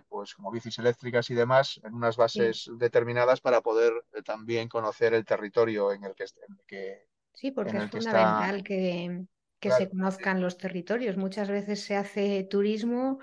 pues 0.09 0.35
como 0.35 0.53
bicis 0.53 0.79
eléctricas 0.79 1.29
y 1.31 1.35
demás 1.35 1.81
en 1.83 1.95
unas 1.95 2.17
bases 2.17 2.71
determinadas 2.75 3.41
para 3.41 3.63
poder 3.63 3.93
también 4.25 4.69
conocer 4.69 5.13
el 5.15 5.25
territorio 5.25 5.93
en 5.93 6.05
el 6.05 6.15
que, 6.15 6.25
en 6.25 6.55
el 6.57 6.67
que 6.67 7.07
Sí, 7.37 7.51
porque 7.51 7.77
es 7.77 7.91
fundamental 7.91 8.63
que, 8.63 9.27
se 9.61 9.91
conozcan 9.91 10.41
los 10.41 10.57
territorios. 10.57 11.19
Muchas 11.19 11.51
veces 11.51 11.85
se 11.85 11.95
hace 11.95 12.45
turismo 12.45 13.19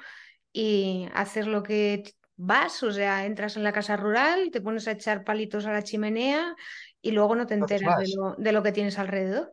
y 0.51 1.07
haces 1.13 1.47
lo 1.47 1.63
que 1.63 2.03
vas, 2.35 2.83
o 2.83 2.91
sea, 2.91 3.25
entras 3.25 3.57
en 3.57 3.63
la 3.63 3.73
casa 3.73 3.97
rural, 3.97 4.51
te 4.51 4.61
pones 4.61 4.87
a 4.87 4.91
echar 4.91 5.23
palitos 5.23 5.65
a 5.65 5.73
la 5.73 5.81
chimenea 5.81 6.55
y 7.01 7.11
luego 7.11 7.35
no 7.35 7.47
te 7.47 7.55
enteras 7.55 7.97
de 7.97 8.13
lo, 8.15 8.35
de 8.37 8.51
lo, 8.51 8.61
que 8.61 8.71
tienes 8.71 8.99
alrededor. 8.99 9.51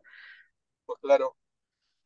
Pues 0.85 0.99
claro. 1.01 1.35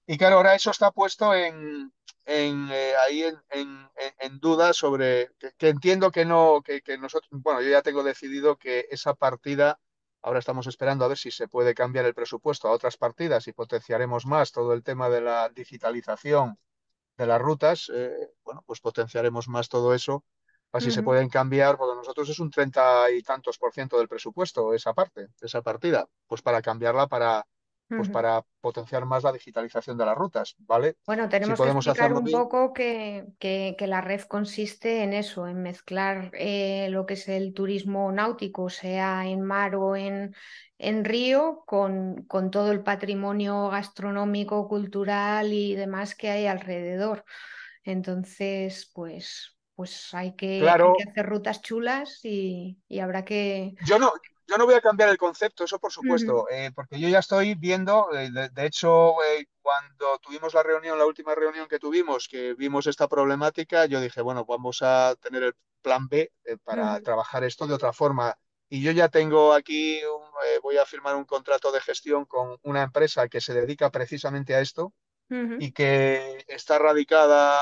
Y 0.07 0.17
claro, 0.17 0.37
ahora 0.37 0.55
eso 0.55 0.71
está 0.71 0.91
puesto 0.91 1.33
en, 1.33 1.91
en 2.25 2.69
eh, 2.71 2.93
ahí 3.05 3.23
en, 3.23 3.89
en, 4.19 4.39
duda 4.39 4.73
sobre 4.73 5.31
que, 5.57 5.69
entiendo 5.69 6.11
que 6.11 6.25
no, 6.25 6.61
que, 6.63 6.81
que 6.81 6.97
nosotros, 6.97 7.29
bueno, 7.31 7.61
yo 7.61 7.69
ya 7.69 7.81
tengo 7.81 8.03
decidido 8.03 8.57
que 8.57 8.87
esa 8.91 9.13
partida 9.15 9.79
Ahora 10.25 10.39
estamos 10.39 10.65
esperando 10.65 11.05
a 11.05 11.07
ver 11.07 11.19
si 11.19 11.29
se 11.29 11.47
puede 11.47 11.75
cambiar 11.75 12.03
el 12.05 12.15
presupuesto 12.15 12.67
a 12.67 12.71
otras 12.71 12.97
partidas 12.97 13.47
y 13.47 13.53
potenciaremos 13.53 14.25
más 14.25 14.51
todo 14.51 14.73
el 14.73 14.81
tema 14.81 15.07
de 15.07 15.21
la 15.21 15.49
digitalización 15.49 16.57
de 17.15 17.27
las 17.27 17.39
rutas. 17.39 17.91
Eh, 17.93 18.31
bueno, 18.43 18.63
pues 18.65 18.81
potenciaremos 18.81 19.47
más 19.47 19.69
todo 19.69 19.93
eso. 19.93 20.23
Así 20.71 20.89
se 20.89 21.03
pueden 21.03 21.29
cambiar, 21.29 21.77
porque 21.77 21.95
nosotros 21.95 22.27
es 22.27 22.39
un 22.39 22.49
treinta 22.49 23.11
y 23.11 23.21
tantos 23.21 23.59
por 23.59 23.71
ciento 23.71 23.99
del 23.99 24.07
presupuesto, 24.07 24.73
esa 24.73 24.95
parte, 24.95 25.27
esa 25.41 25.61
partida, 25.61 26.09
pues 26.25 26.41
para 26.41 26.59
cambiarla 26.63 27.05
para, 27.05 27.45
pues 27.87 28.09
para 28.09 28.43
potenciar 28.61 29.05
más 29.05 29.23
la 29.23 29.31
digitalización 29.31 29.97
de 29.97 30.05
las 30.05 30.15
rutas, 30.15 30.55
¿vale? 30.59 30.97
Bueno, 31.05 31.29
tenemos 31.29 31.59
que 31.59 31.69
explicar 31.69 32.13
un 32.13 32.25
poco 32.25 32.73
que, 32.73 33.25
que, 33.39 33.75
la 33.87 34.01
red 34.01 34.21
consiste 34.21 35.03
en 35.03 35.13
eso, 35.13 35.47
en 35.47 35.61
mezclar 35.61 36.31
eh, 36.33 36.87
lo 36.89 37.05
que 37.05 37.13
es 37.13 37.27
el 37.27 37.53
turismo 37.53 38.11
náutico, 38.11 38.69
sea 38.69 39.27
en 39.27 39.41
mar 39.43 39.75
o 39.75 39.95
en, 39.95 40.35
en 40.79 41.05
río, 41.05 41.63
con, 41.67 42.23
con, 42.23 42.49
todo 42.49 42.71
el 42.71 42.81
patrimonio 42.81 43.69
gastronómico, 43.69 44.67
cultural 44.67 45.53
y 45.53 45.75
demás 45.75 46.15
que 46.15 46.29
hay 46.29 46.47
alrededor. 46.47 47.23
Entonces, 47.83 48.89
pues, 48.93 49.55
pues 49.75 50.11
hay 50.13 50.35
que, 50.35 50.67
hacer 50.67 51.25
rutas 51.25 51.61
chulas 51.61 52.19
y, 52.23 52.79
y 52.87 52.99
habrá 52.99 53.23
que... 53.23 53.75
Yo 53.85 53.99
no, 53.99 54.11
yo 54.47 54.57
no 54.57 54.65
voy 54.65 54.75
a 54.75 54.81
cambiar 54.81 55.09
el 55.09 55.17
concepto, 55.17 55.63
eso 55.63 55.79
por 55.79 55.91
supuesto, 55.91 56.47
eh, 56.49 56.71
porque 56.73 56.99
yo 56.99 57.09
ya 57.09 57.19
estoy 57.19 57.55
viendo, 57.55 58.09
eh, 58.13 58.29
de, 58.31 58.65
hecho, 58.65 59.15
eh, 59.23 59.47
cuando 59.61 60.19
tuvimos 60.19 60.53
la 60.53 60.63
reunión, 60.63 60.97
la 60.97 61.05
última 61.05 61.33
reunión 61.33 61.67
que 61.67 61.79
tuvimos, 61.79 62.27
que 62.27 62.53
vimos 62.53 62.85
esta 62.87 63.07
problemática, 63.07 63.85
yo 63.85 63.99
dije, 63.99 64.21
bueno, 64.21 64.45
vamos 64.45 64.81
a 64.81 65.15
tener 65.19 65.43
el 65.43 65.55
plan 65.81 66.07
B 66.07 66.31
para 66.63 66.99
trabajar 67.01 67.43
esto 67.43 67.67
de 67.67 67.73
otra 67.73 67.93
forma. 67.93 68.37
Y 68.69 68.81
yo 68.81 68.91
ya 68.91 69.09
tengo 69.09 69.53
aquí, 69.53 70.01
voy 70.61 70.77
a 70.77 70.85
firmar 70.85 71.15
un 71.15 71.25
contrato 71.25 71.71
de 71.71 71.81
gestión 71.81 72.25
con 72.25 72.57
una 72.63 72.83
empresa 72.83 73.27
que 73.27 73.41
se 73.41 73.53
dedica 73.53 73.91
precisamente 73.91 74.55
a 74.55 74.61
esto 74.61 74.93
y 75.29 75.71
que 75.71 76.43
está 76.47 76.77
radicada 76.77 77.59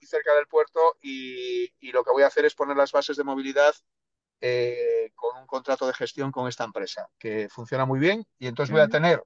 muy 0.00 0.06
cerca 0.06 0.34
del 0.34 0.46
puerto 0.46 0.96
y, 1.00 1.72
y 1.80 1.92
lo 1.92 2.04
que 2.04 2.10
voy 2.10 2.22
a 2.22 2.28
hacer 2.28 2.44
es 2.44 2.54
poner 2.54 2.76
las 2.76 2.92
bases 2.92 3.16
de 3.16 3.24
movilidad 3.24 3.74
eh, 4.40 5.09
un 5.09 5.09
contrato 5.60 5.86
de 5.86 5.92
gestión 5.92 6.32
con 6.32 6.48
esta 6.48 6.64
empresa, 6.64 7.08
que 7.18 7.48
funciona 7.50 7.84
muy 7.84 8.00
bien 8.00 8.24
y 8.38 8.46
entonces 8.46 8.72
voy 8.72 8.80
a 8.80 8.88
tener 8.88 9.22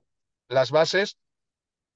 las 0.49 0.73
bases 0.73 1.17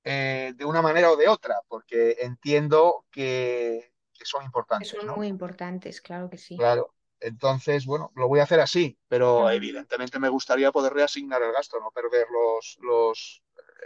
eh, 0.04 0.52
de 0.56 0.64
una 0.64 0.80
manera 0.80 1.10
o 1.10 1.16
de 1.16 1.28
otra, 1.28 1.60
porque 1.66 2.16
entiendo 2.20 3.04
que, 3.10 3.92
son 4.22 4.44
importantes. 4.44 4.88
son 4.88 5.16
muy 5.16 5.26
importantes, 5.26 6.00
claro 6.00 6.30
que 6.30 6.38
sí. 6.38 6.56
Claro. 6.56 6.94
Entonces, 7.20 7.84
bueno, 7.84 8.12
lo 8.14 8.28
voy 8.28 8.38
a 8.38 8.44
hacer 8.44 8.60
así, 8.60 8.96
pero 9.08 9.50
evidentemente 9.50 10.20
me 10.20 10.28
gustaría 10.28 10.70
poder 10.70 10.92
reasignar 10.92 11.42
el 11.42 11.52
gasto, 11.52 11.80
no 11.80 11.90
perder 11.90 12.28
los, 12.30 12.78
los 12.80 13.42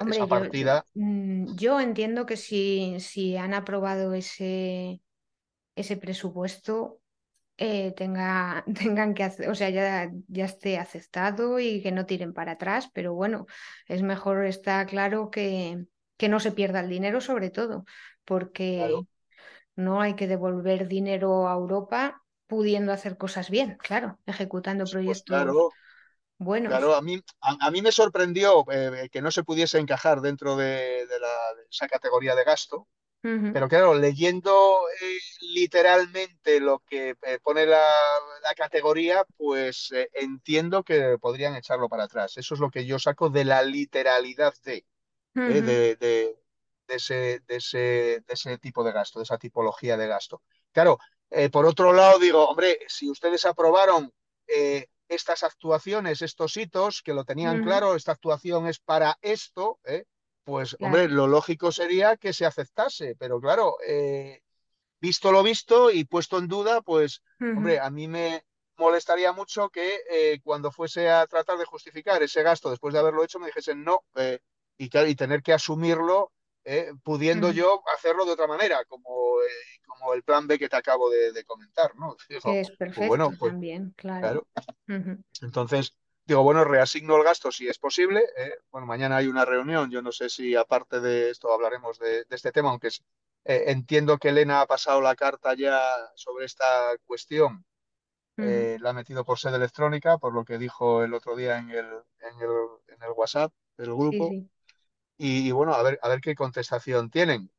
esa 0.07 0.27
partida. 0.27 0.85
Mm, 0.93 1.55
yo, 1.57 1.81
entiendo 1.81 2.27
que 2.27 2.37
si, 2.37 3.01
si 3.01 3.39
han 3.39 3.55
aprobado 3.55 4.13
ese, 4.13 5.01
ese 5.77 5.97
presupuesto, 5.97 7.02
eh, 7.65 7.93
tenga, 7.93 8.65
tengan 8.75 9.15
que 9.15 9.23
hacer, 9.23 9.49
o 9.49 9.55
sea, 9.55 9.71
ya, 9.71 10.11
ya 10.27 10.45
esté 10.47 10.79
aceptado 10.79 11.61
y 11.61 11.81
que 11.81 11.93
no 11.93 12.07
tiren 12.07 12.33
para 12.33 12.53
atrás, 12.53 12.91
pero 12.93 13.15
bueno, 13.15 13.47
es 13.87 14.03
mejor, 14.03 14.45
está 14.47 14.85
claro 14.85 15.31
que, 15.31 15.87
que 16.17 16.29
no 16.29 16.41
se 16.41 16.51
pierda 16.51 16.81
el 16.81 16.89
dinero 16.89 17.21
sobre 17.21 17.51
todo, 17.51 17.85
porque 18.25 18.93
no 19.77 20.01
hay 20.01 20.17
que 20.17 20.27
devolver 20.27 20.89
dinero 20.89 21.49
a 21.49 21.53
Europa 21.53 22.25
pudiendo 22.49 22.93
hacer 22.93 23.17
cosas 23.17 23.49
bien, 23.49 23.77
claro, 23.79 24.19
ejecutando 24.27 24.83
pues 24.83 24.93
proyectos. 24.93 25.25
claro. 25.25 25.71
Buenos. 26.39 26.71
Claro, 26.71 26.97
a 26.97 27.03
mí, 27.03 27.23
a, 27.41 27.71
mí 27.71 27.83
me 27.83 27.93
sorprendió 27.93 28.65
eh, 28.73 29.09
que 29.13 29.23
no 29.23 29.31
se 29.31 29.45
pudiese 29.45 29.79
encajar 29.79 30.21
dentro 30.21 30.57
de, 30.57 31.07
de, 31.07 31.21
la, 31.21 31.55
de 31.57 31.67
esa 31.71 31.87
categoría 31.87 32.35
de 32.35 32.43
gasto, 32.43 32.89
pero 33.23 33.69
claro, 33.69 33.95
leyendo 33.95 34.81
eh, 35.01 35.19
literalmente 35.55 36.59
lo 36.59 36.81
que 36.81 37.15
eh, 37.23 37.39
pone 37.41 37.67
la, 37.67 37.81
categoría, 38.57 39.25
pues 39.37 39.93
eh, 39.93 40.11
entiendo 40.13 40.83
que 40.83 41.19
podrían 41.19 41.55
echarlo 41.55 41.89
para 41.89 42.05
atrás. 42.05 42.37
Eso 42.37 42.55
es 42.55 42.61
lo 42.61 42.71
que 42.71 42.85
yo 42.85 42.99
saco 42.99 43.31
de 43.31 43.45
la 43.45 43.63
literalidad 43.63 44.55
de, 44.65 44.85
de, 45.35 46.37
ese, 46.89 47.41
de, 47.47 47.57
ese, 47.57 47.79
de 47.79 48.25
ese 48.29 48.59
tipo 48.59 48.83
de 48.83 48.93
gasto, 48.93 49.21
de 49.21 49.25
esa 49.25 49.39
tipología 49.39 49.97
de 49.97 50.09
gasto. 50.09 50.43
Claro, 50.73 50.99
por 51.53 51.65
otro 51.67 51.93
lado 51.93 52.19
digo, 52.19 52.45
hombre, 52.45 52.79
si 52.89 53.09
ustedes 53.09 53.47
aprobaron 53.47 54.13
estas 55.09 55.43
actuaciones, 55.45 56.23
estos 56.23 56.57
hitos, 56.57 57.03
que 57.03 57.15
lo 57.15 57.25
tenían 57.25 57.63
claro, 57.63 57.95
esta 57.95 58.13
actuación 58.13 58.67
es 58.67 58.81
para 58.81 59.17
esto, 59.23 59.79
¿eh? 59.85 60.05
Pues 60.45 60.77
hombre, 60.81 61.09
lo 61.09 61.27
lógico 61.27 61.71
sería 61.71 62.17
que 62.17 62.33
se 62.33 62.47
aceptase, 62.47 63.15
pero 63.19 63.41
claro, 63.41 63.77
eh, 63.87 64.43
visto 65.01 65.31
lo 65.31 65.43
visto 65.43 65.91
y 65.91 66.05
puesto 66.05 66.39
en 66.39 66.49
duda, 66.49 66.83
pues 66.83 67.23
hombre, 67.41 67.79
a 67.79 67.91
mí 67.91 68.09
me 68.09 68.45
molestaría 68.77 69.33
mucho 69.33 69.69
que 69.69 70.01
eh, 70.11 70.41
cuando 70.43 70.73
fuese 70.73 71.11
a 71.11 71.27
tratar 71.27 71.59
de 71.59 71.65
justificar 71.65 72.23
ese 72.23 72.43
gasto 72.43 72.71
después 72.71 72.93
de 72.93 73.01
haberlo 73.01 73.23
hecho 73.23 73.39
me 73.39 73.47
dijesen 73.47 73.85
no 73.85 74.01
eh, 74.17 74.41
y, 74.79 74.91
y, 74.97 75.15
tener 75.15 75.43
que 75.43 75.53
asumirlo 75.53 76.33
pudiendo 77.03 77.51
yo 77.51 77.83
hacerlo 77.93 78.25
de 78.25 78.33
otra 78.33 78.47
manera, 78.47 78.85
como, 78.85 79.37
como 79.85 80.15
el 80.15 80.23
plan 80.23 80.47
B 80.47 80.59
que 80.59 80.69
te 80.69 80.77
acabo 80.77 81.11
de, 81.11 81.45
comentar, 81.45 81.95
¿no? 81.97 82.17
es 82.29 82.41
pues 82.43 82.71
perfecto 82.77 83.09
bueno, 83.09 83.33
pues, 83.39 83.53
también, 83.53 83.93
claro. 83.97 84.47
Entonces, 85.41 85.95
Digo, 86.33 86.45
bueno, 86.45 86.65
reasigno 86.65 87.19
el 87.19 87.25
gasto 87.25 87.53
si 87.53 87.69
es 87.69 87.77
posible. 87.77 88.25
¿eh? 88.39 88.55
bueno, 88.71 88.87
mañana 88.87 89.19
hay 89.19 89.27
una 89.27 89.45
reunión. 89.45 89.91
Yo 89.91 90.01
no 90.01 90.13
sé 90.13 90.31
si 90.31 90.57
aparte 90.57 90.99
de 90.99 91.29
esto 91.29 91.53
hablaremos 91.53 91.99
de, 91.99 92.25
este 92.31 92.51
tema, 92.53 92.71
aunque 92.71 92.89
eh, 93.45 93.65
entiendo 93.67 94.17
que 94.17 94.31
Elena 94.31 94.63
ha 94.63 94.67
pasado 94.67 95.03
la 95.03 95.15
carta 95.15 95.53
ya 95.55 95.79
sobre 96.15 96.47
esta 96.47 96.65
cuestión. 97.05 97.67
Eh, 98.39 98.79
la 98.81 98.91
ha 98.91 98.93
metido 98.95 99.27
por 99.27 99.39
sede 99.39 99.57
electrónica, 99.57 100.17
por 100.17 100.33
lo 100.33 100.43
que 100.43 100.57
dijo 100.57 101.05
el 101.05 101.13
otro 101.13 101.37
día 101.37 101.59
en 101.59 101.69
el, 101.69 101.85
en 101.85 102.41
el, 102.41 102.95
en 102.95 103.03
el 103.03 103.11
WhatsApp 103.15 103.53
del 103.77 103.95
grupo. 103.95 104.31
Y, 105.19 105.51
bueno, 105.51 105.75
a 105.75 105.83
ver, 105.83 105.99
a 106.01 106.09
ver 106.09 106.23
qué 106.23 106.35
contestación 106.35 107.11
tienen. 107.11 107.51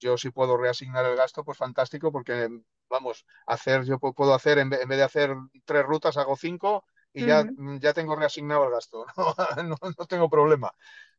yo 0.00 0.16
si 0.16 0.30
puedo 0.30 0.56
reasignar 0.56 1.04
el 1.04 1.14
gasto, 1.16 1.44
pues 1.44 1.58
fantástico, 1.58 2.10
porque 2.10 2.48
vamos, 2.88 3.26
hacer, 3.46 3.84
yo 3.84 3.98
puedo 3.98 4.32
hacer, 4.32 4.56
en 4.60 4.70
vez 4.70 4.88
de 4.88 5.02
hacer 5.02 5.36
tres 5.66 5.84
rutas, 5.84 6.16
hago 6.16 6.38
cinco 6.38 6.82
y 7.16 7.24
ya, 7.24 7.44
mm, 7.44 7.78
ya 7.78 7.94
tengo 7.94 8.14
reasignado 8.14 8.64
el 8.64 8.72
gasto, 8.72 9.06
no, 9.64 9.76
no, 9.80 10.06
tengo 10.06 10.28
problema, 10.28 10.70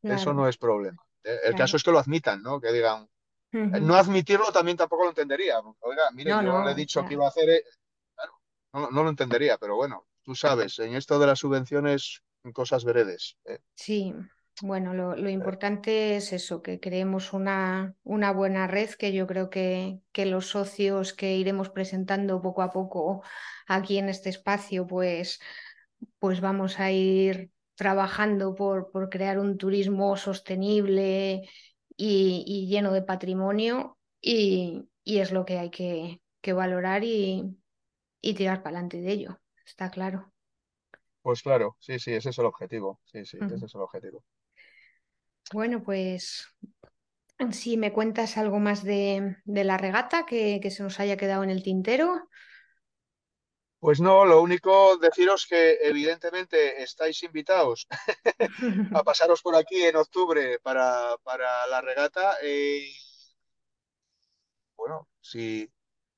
eso 0.02 0.32
no 0.32 0.46
es 0.48 0.56
problema. 0.56 1.04
Eh, 1.24 1.38
el 1.46 1.54
caso 1.56 1.76
es 1.76 1.82
que 1.82 1.90
lo 1.90 1.98
admitan, 1.98 2.40
¿no? 2.40 2.60
Que 2.60 2.72
digan, 2.72 3.08
eh, 3.50 3.80
no 3.80 3.96
admitirlo 3.96 4.52
también 4.52 4.76
tampoco 4.76 5.02
lo 5.02 5.08
entendería. 5.08 5.60
Oiga, 5.80 6.04
mire, 6.12 6.30
yo 6.30 6.64
le 6.64 6.70
he 6.70 6.74
dicho 6.76 7.04
que 7.04 7.14
iba 7.14 7.24
a 7.24 7.30
hacer, 7.30 7.50
eh, 7.50 7.64
claro, 8.14 8.90
no, 8.92 9.02
lo 9.02 9.08
entendería, 9.08 9.58
pero 9.58 9.74
bueno, 9.74 10.06
tú 10.22 10.36
sabes, 10.36 10.78
en 10.78 10.94
esto 10.94 11.18
de 11.18 11.26
las 11.26 11.40
subvenciones, 11.40 12.22
cosas 12.52 12.84
veredes. 12.84 13.36
Sí, 13.74 14.14
bueno, 14.62 14.94
lo, 14.94 15.16
lo, 15.16 15.28
importante 15.28 16.16
es 16.16 16.32
eso, 16.32 16.62
que 16.62 16.80
creemos 16.80 17.32
una, 17.32 17.94
una 18.04 18.32
buena 18.32 18.68
red, 18.68 18.90
que 18.90 19.12
yo 19.12 19.26
creo 19.26 19.50
que, 19.50 20.00
que, 20.12 20.26
los 20.26 20.46
socios 20.46 21.12
que 21.12 21.36
iremos 21.36 21.68
presentando 21.68 22.40
poco 22.40 22.62
a 22.62 22.70
poco 22.70 23.22
aquí 23.66 23.98
en 23.98 24.08
este 24.08 24.30
espacio, 24.30 24.86
pues 24.86 25.40
pues 26.18 26.40
vamos 26.40 26.78
a 26.78 26.90
ir 26.90 27.50
trabajando 27.74 28.54
por, 28.54 28.90
por 28.90 29.08
crear 29.08 29.38
un 29.38 29.56
turismo 29.56 30.16
sostenible 30.16 31.48
y, 31.96 32.66
lleno 32.68 32.92
de 32.92 33.02
patrimonio 33.02 33.98
y, 34.20 34.88
es 35.04 35.32
lo 35.32 35.44
que 35.44 35.58
hay 35.58 35.70
que, 35.70 36.20
valorar 36.52 37.04
y, 37.04 37.56
tirar 38.20 38.62
para 38.62 38.78
adelante 38.78 39.00
de 39.00 39.12
ello, 39.12 39.40
está 39.64 39.90
claro. 39.90 40.32
Pues 41.22 41.42
claro, 41.42 41.76
sí, 41.78 41.98
sí, 41.98 42.14
ese 42.14 42.30
es 42.30 42.38
el 42.38 42.46
objetivo, 42.46 43.00
sí, 43.04 43.24
sí, 43.24 43.38
ese 43.40 43.66
es 43.66 43.74
el 43.74 43.80
objetivo. 43.80 44.24
Bueno, 45.52 45.82
pues 45.82 46.46
si 47.52 47.76
me 47.76 47.92
cuentas 47.92 48.36
algo 48.38 48.58
más 48.58 48.82
de, 48.82 49.36
la 49.44 49.78
regata 49.78 50.26
que, 50.26 50.58
que, 50.60 50.70
se 50.70 50.82
nos 50.82 51.00
haya 51.00 51.16
quedado 51.16 51.44
en 51.44 51.50
el 51.50 51.62
tintero. 51.62 52.28
Pues 53.80 54.00
no, 54.00 54.24
lo 54.24 54.42
único 54.42 54.96
deciros 54.96 55.46
que 55.46 55.78
evidentemente 55.82 56.82
estáis 56.82 57.22
invitados 57.22 57.86
a 58.92 59.04
pasaros 59.04 59.40
por 59.40 59.54
aquí 59.54 59.82
en 59.82 59.94
octubre 59.94 60.58
para, 60.58 61.16
para 61.22 61.66
la 61.68 61.80
regata. 61.80 62.38
Eh, 62.42 62.90
bueno, 64.76 65.08
si, 65.20 65.70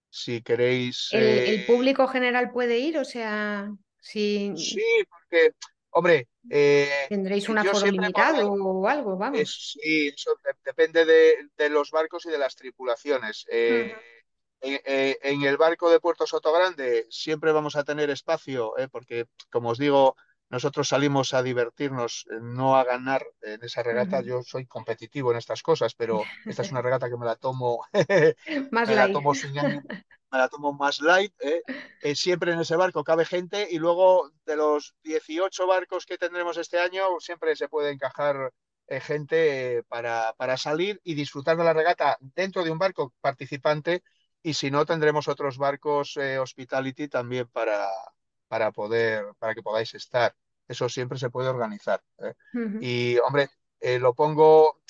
si 0.09 0.43
queréis... 0.43 1.09
¿El, 1.13 1.23
¿El, 1.23 1.61
eh, 1.61 1.65
público 1.67 2.09
general 2.09 2.51
puede 2.51 2.79
ir? 2.79 2.97
O 2.97 3.05
sea, 3.05 3.71
si... 3.99 4.55
Sí, 4.57 5.05
porque, 5.09 5.53
hombre... 5.91 6.29
Eh, 6.49 7.07
¿Tendréis 7.11 7.47
un 7.51 7.59
aforo 7.59 7.87
limitado 7.87 8.51
o 8.51 8.89
algo? 8.89 9.19
Vamos. 9.19 9.77
sí, 9.79 10.09
eso 10.09 10.35
depende 10.65 11.05
de, 11.05 11.69
los 11.69 11.91
barcos 11.91 12.25
y 12.25 12.31
de 12.31 12.39
las 12.39 12.57
tripulaciones. 12.57 13.45
Eh, 13.51 13.95
en, 14.61 15.43
el 15.43 15.57
barco 15.57 15.91
de 15.91 16.01
Puerto 16.01 16.27
Soto 16.27 16.53
Grande 16.53 17.07
siempre 17.11 17.53
vamos 17.53 17.77
a 17.77 17.85
tener 17.85 18.11
espacio, 18.11 18.77
eh, 18.79 18.89
porque, 18.89 19.27
como 19.51 19.71
os 19.71 19.79
digo, 19.79 20.17
nosotros 20.49 20.89
salimos 20.89 21.33
a 21.33 21.43
divertirnos, 21.43 22.27
eh, 22.31 22.39
no 22.41 22.77
a 22.77 22.85
ganar 22.85 23.25
en 23.43 23.63
esa 23.63 23.83
regata. 23.83 24.21
Yo 24.21 24.43
soy 24.43 24.67
competitivo 24.67 25.31
en 25.31 25.39
estas 25.39 25.63
cosas, 25.63 25.95
pero 25.95 26.23
esta 26.45 26.63
es 26.63 26.71
una 26.71 26.83
regata 26.83 27.09
que 27.09 27.17
me 27.17 27.27
la 27.27 27.37
tomo, 27.37 27.85
más 28.71 28.89
me 28.89 28.95
light. 28.95 29.09
la 29.09 29.13
tomo 29.13 29.33
me 30.33 30.39
la 30.39 30.49
tomo 30.49 30.73
más 30.73 31.01
light. 31.01 31.35
siempre 32.15 32.53
en 32.53 32.61
ese 32.61 32.77
barco 32.77 33.03
cabe 33.03 33.25
gente 33.25 33.67
y 33.71 33.79
luego 33.79 34.31
de 34.45 34.57
los 34.57 34.95
18 35.03 35.67
barcos 35.67 36.07
que 36.07 36.19
tendremos 36.19 36.57
este 36.57 36.79
año, 36.79 37.03
siempre 37.19 37.57
se 37.57 37.69
puede 37.69 37.91
encajar 37.91 38.53
gente 38.89 39.85
para, 39.89 40.35
para 40.37 40.57
salir 40.57 41.01
y 41.05 41.15
disfrutar 41.15 41.57
de 41.57 41.63
la 41.63 41.73
regata 41.73 42.17
dentro 42.21 42.65
de 42.65 42.73
un 42.73 42.79
barco 42.79 43.15
participante 43.21 44.03
y 44.43 44.55
si 44.55 44.71
no 44.71 44.87
tendremos 44.87 45.29
otros 45.29 45.59
barcos 45.59 46.17
eh, 46.17 46.39
hospitality 46.39 47.09
también 47.09 47.49
para, 47.49 47.89
para 48.49 48.73
poder 48.73 49.27
para 49.39 49.55
que 49.55 49.63
podáis 49.63 49.95
estar. 49.95 50.35
Eso 50.67 50.89
siempre 50.89 51.19
se 51.19 51.31
puede 51.31 51.49
organizar 51.49 52.01
¿eh? 52.19 52.35
y 52.81 53.19
hombre 53.19 53.51
eh, 53.81 53.99
lo 53.99 54.15
pongo 54.15 54.81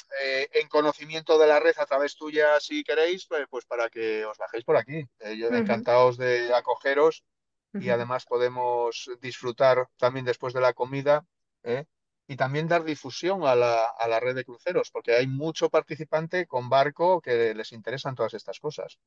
en 0.53 0.69
conocimiento 0.69 1.39
de 1.39 1.47
la 1.47 1.61
red 1.61 1.75
a 1.79 1.87
través 1.87 2.17
tuya 2.17 2.59
si 2.59 2.83
queréis 2.83 3.27
pues, 3.27 3.47
pues 3.49 3.65
para 3.65 3.89
que 3.89 4.25
os 4.25 4.37
bajéis 4.37 4.65
por 4.65 4.77
aquí. 4.77 5.09
Yo 5.39 5.49
encantados 5.49 6.19
de 6.19 6.53
acogeros 6.53 7.25
y 7.73 7.91
además 7.91 8.27
podemos 8.27 9.09
disfrutar 9.21 9.89
también 9.97 10.27
después 10.27 10.53
de 10.53 10.61
la 10.61 10.73
comida 10.73 11.25
y 12.31 12.37
también 12.37 12.69
dar 12.69 12.85
difusión 12.85 13.45
a 13.45 13.55
la, 13.55 13.87
a 13.87 14.07
la 14.07 14.21
red 14.21 14.37
de 14.37 14.45
cruceros, 14.45 14.91
porque 14.93 15.15
hay 15.15 15.27
mucho 15.27 15.69
participante 15.69 16.47
con 16.47 16.69
barco 16.69 17.21
que 17.21 17.55
les 17.55 17.73
interesan 17.73 18.15
todas 18.15 18.35
estas 18.35 18.61
cosas. 18.61 18.99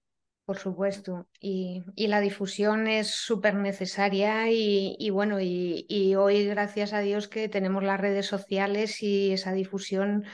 Por 0.45 0.57
supuesto, 0.57 1.25
y, 1.39 1.83
y 1.95 2.07
la 2.07 2.19
difusión 2.19 2.87
es 2.87 3.11
súper 3.11 3.55
necesaria 3.55 4.51
y, 4.51 4.97
y, 4.99 5.09
bueno, 5.09 5.39
y, 5.39 5.85
y, 5.87 6.15
hoy 6.15 6.45
gracias 6.45 6.91
a 6.91 6.99
Dios 6.99 7.29
que 7.29 7.47
tenemos 7.47 7.81
las 7.81 7.97
redes 7.97 8.25
sociales 8.25 9.01
y 9.01 9.31
esa 9.31 9.53
difusión 9.53 10.25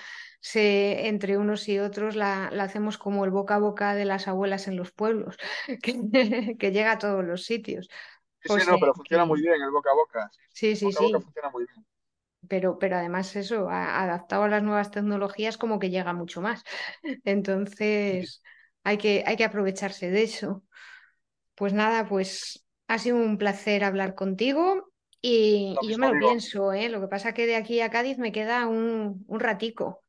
se, 0.41 1.07
entre 1.09 1.37
unos 1.37 1.69
y 1.69 1.77
otros 1.77 2.15
la, 2.15 2.49
la 2.51 2.63
hacemos 2.63 2.97
como 2.97 3.23
el 3.23 3.29
boca 3.29 3.55
a 3.55 3.59
boca 3.59 3.93
de 3.93 4.05
las 4.05 4.27
abuelas 4.27 4.67
en 4.67 4.77
los 4.77 4.91
pueblos, 4.91 5.37
que, 5.83 6.55
que 6.57 6.71
llega 6.71 6.93
a 6.93 6.97
todos 6.97 7.23
los 7.23 7.45
sitios. 7.45 7.87
Sí, 8.43 8.59
sí, 8.59 8.67
no, 8.67 8.79
pero 8.79 8.95
funciona 8.95 9.25
muy 9.25 9.41
bien 9.41 9.61
el 9.61 9.69
boca 9.69 9.91
a 9.91 9.93
boca. 9.93 10.31
Sí, 10.53 10.75
sí, 10.75 10.85
boca 10.85 10.97
sí. 10.97 11.03
A 11.03 11.07
boca 11.07 11.21
funciona 11.21 11.49
muy 11.51 11.65
bien. 11.67 11.85
Pero, 12.47 12.79
pero 12.79 12.95
además 12.95 13.35
eso, 13.35 13.69
adaptado 13.69 14.43
a 14.43 14.47
las 14.47 14.63
nuevas 14.63 14.89
tecnologías, 14.89 15.59
como 15.59 15.77
que 15.77 15.91
llega 15.91 16.13
mucho 16.13 16.41
más. 16.41 16.63
Entonces... 17.25 18.41
Sí 18.41 18.49
hay 18.83 18.97
que, 18.97 19.23
hay 19.25 19.35
que 19.37 19.43
aprovecharse 19.45 20.09
de 20.09 20.23
eso. 20.23 20.63
Pues 21.55 21.73
nada, 21.73 22.07
pues 22.07 22.65
ha 22.87 22.97
sido 22.97 23.17
un 23.17 23.37
placer 23.37 23.83
hablar 23.83 24.15
contigo 24.15 24.91
y, 25.21 25.75
y 25.81 25.91
yo 25.91 25.97
me 25.97 26.07
lo 26.07 26.13
digo. 26.13 26.29
pienso, 26.29 26.73
¿eh? 26.73 26.89
Lo 26.89 27.01
que 27.01 27.07
pasa 27.07 27.33
que 27.33 27.45
de 27.45 27.55
aquí 27.55 27.81
a 27.81 27.89
Cádiz 27.91 28.17
me 28.17 28.31
queda 28.31 28.67
un, 28.67 29.25
un 29.27 29.39
ratico. 29.39 30.03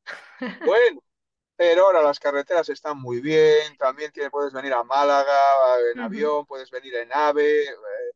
Bueno, 0.65 1.03
pero 1.57 1.87
ahora 1.87 2.03
las 2.03 2.19
carreteras 2.19 2.69
están 2.69 2.99
muy 2.99 3.21
bien, 3.21 3.77
también 3.77 4.13
tiene, 4.13 4.31
puedes 4.31 4.53
venir 4.53 4.73
a 4.73 4.83
Málaga 4.85 5.33
en 5.93 5.99
uh 5.99 6.03
-huh. 6.03 6.07
avión, 6.07 6.47
puedes 6.47 6.71
venir 6.71 6.95
en 6.95 7.13
AVE. 7.13 7.65
Eh, 7.65 8.13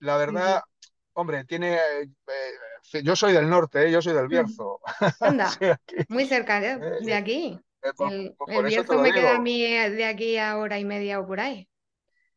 la 0.00 0.16
verdad, 0.18 0.56
uh 0.58 0.60
-huh. 0.60 0.90
hombre, 1.14 1.44
tiene... 1.44 1.76
Eh, 1.76 3.02
yo 3.02 3.16
soy 3.16 3.32
del 3.32 3.48
norte, 3.48 3.86
¿eh? 3.86 3.90
yo 3.90 4.00
soy 4.00 4.12
del 4.14 4.28
Bierzo. 4.28 4.80
Anda, 5.20 5.48
sí, 5.48 5.66
muy 6.08 6.26
cerca 6.26 6.60
de, 6.60 6.78
de 7.00 7.14
aquí. 7.14 7.58
Eh, 7.98 8.34
el, 8.46 8.66
eso 8.66 8.66
Bierzo 8.66 8.98
me 8.98 9.12
digo. 9.12 9.20
queda 9.20 9.36
a 9.36 9.40
mí 9.40 9.62
eh, 9.64 9.90
de 9.90 10.04
aquí 10.04 10.36
a 10.38 10.56
hora 10.58 10.78
y 10.78 10.84
media 10.84 11.20
o 11.20 11.26
por 11.26 11.40
ahí. 11.40 11.68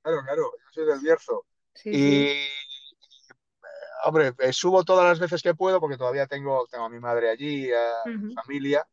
Claro, 0.02 0.22
claro, 0.24 0.42
yo 0.64 0.70
soy 0.74 0.86
del 0.86 1.00
Bierzo. 1.00 1.46
Sí, 1.74 1.96
y, 1.96 2.26
sí. 2.26 2.36
hombre, 4.06 4.34
eh, 4.40 4.54
subo 4.54 4.84
todas 4.84 5.06
las 5.06 5.20
veces 5.20 5.42
que 5.42 5.56
puedo 5.56 5.80
porque 5.80 5.98
todavía 5.98 6.28
tengo, 6.28 6.66
tengo 6.70 6.86
a 6.86 6.90
mi 6.90 7.00
madre 7.00 7.30
allí, 7.30 7.72
a 7.72 7.78
mi 8.22 8.34
familia. 8.34 8.88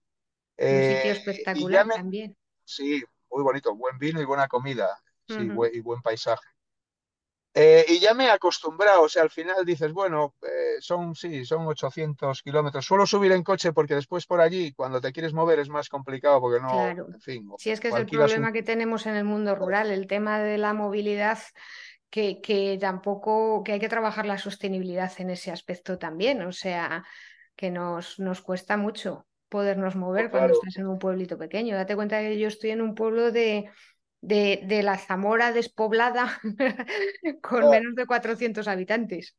Un 0.67 0.83
sitio 0.83 1.11
Eh, 1.11 1.13
espectacular 1.13 1.87
me- 1.87 1.95
también. 1.95 2.37
Sí, 2.65 3.03
muy 3.31 3.43
bonito, 3.45 3.75
buen 3.77 3.99
vino 3.99 4.21
y 4.23 4.25
buena 4.27 4.49
comida, 4.49 4.89
sí, 5.27 5.43
y 5.73 5.81
buen 5.81 6.03
paisaje. 6.03 6.47
Eh, 7.59 7.87
y 7.89 8.01
ya 8.01 8.13
me 8.13 8.27
he 8.27 8.31
acostumbrado, 8.31 9.05
o 9.05 9.09
sea, 9.09 9.23
al 9.23 9.31
final 9.31 9.65
dices, 9.65 9.91
bueno, 9.91 10.35
eh, 10.43 10.77
son, 10.81 11.15
sí, 11.15 11.47
son 11.47 11.67
800 11.67 12.43
kilómetros. 12.43 12.85
Suelo 12.85 13.07
subir 13.07 13.33
en 13.33 13.43
coche 13.43 13.73
porque 13.73 13.95
después 13.95 14.27
por 14.27 14.43
allí, 14.43 14.75
cuando 14.75 15.01
te 15.01 15.11
quieres 15.11 15.33
mover, 15.33 15.61
es 15.61 15.71
más 15.71 15.89
complicado 15.89 16.39
porque 16.39 16.61
no, 16.61 16.69
Claro. 16.69 17.07
en 17.11 17.21
fin, 17.23 17.49
o, 17.51 17.57
Si 17.59 17.71
es 17.71 17.81
que 17.81 17.89
es 17.89 17.95
el 17.95 18.03
alquilas 18.03 18.25
un... 18.25 18.35
problema 18.35 18.53
que 18.53 18.63
tenemos 18.63 19.07
en 19.07 19.17
el 19.17 19.25
mundo 19.25 19.55
rural, 19.55 19.91
el 19.91 20.07
tema 20.07 20.39
de 20.39 20.59
la 20.59 20.75
movilidad, 20.75 21.39
que, 22.11 22.43
que 22.43 22.77
tampoco, 22.79 23.63
que 23.65 23.73
hay 23.73 23.81
que 23.81 23.89
trabajar 23.89 24.27
la 24.27 24.37
sostenibilidad 24.37 25.11
en 25.17 25.31
ese 25.31 25.51
aspecto 25.51 25.97
también. 25.97 26.43
O 26.43 26.53
sea, 26.53 27.05
que 27.57 27.71
nos, 27.71 28.19
nos 28.19 28.43
cuesta 28.43 28.77
mucho 28.77 29.27
podernos 29.49 29.97
mover 29.97 30.31
cuando 30.31 30.49
Claro, 30.49 30.61
estás 30.61 30.77
en 30.77 30.89
un 30.89 30.99
pueblito 30.99 31.39
pequeño. 31.39 31.75
Date 31.75 31.97
cuenta 31.97 32.21
que 32.21 32.39
yo 32.39 32.49
estoy 32.49 32.71
en 32.71 32.83
un 32.83 32.95
pueblo 32.95 33.33
de, 33.33 33.71
de, 34.27 34.61
de 34.65 34.83
la 34.83 34.99
Zamora 34.99 35.53
despoblada 35.53 36.41
con 37.43 37.63
ya. 37.63 37.71
menos 37.71 37.95
de 37.95 38.07
400 38.07 38.67
habitantes. 38.69 39.37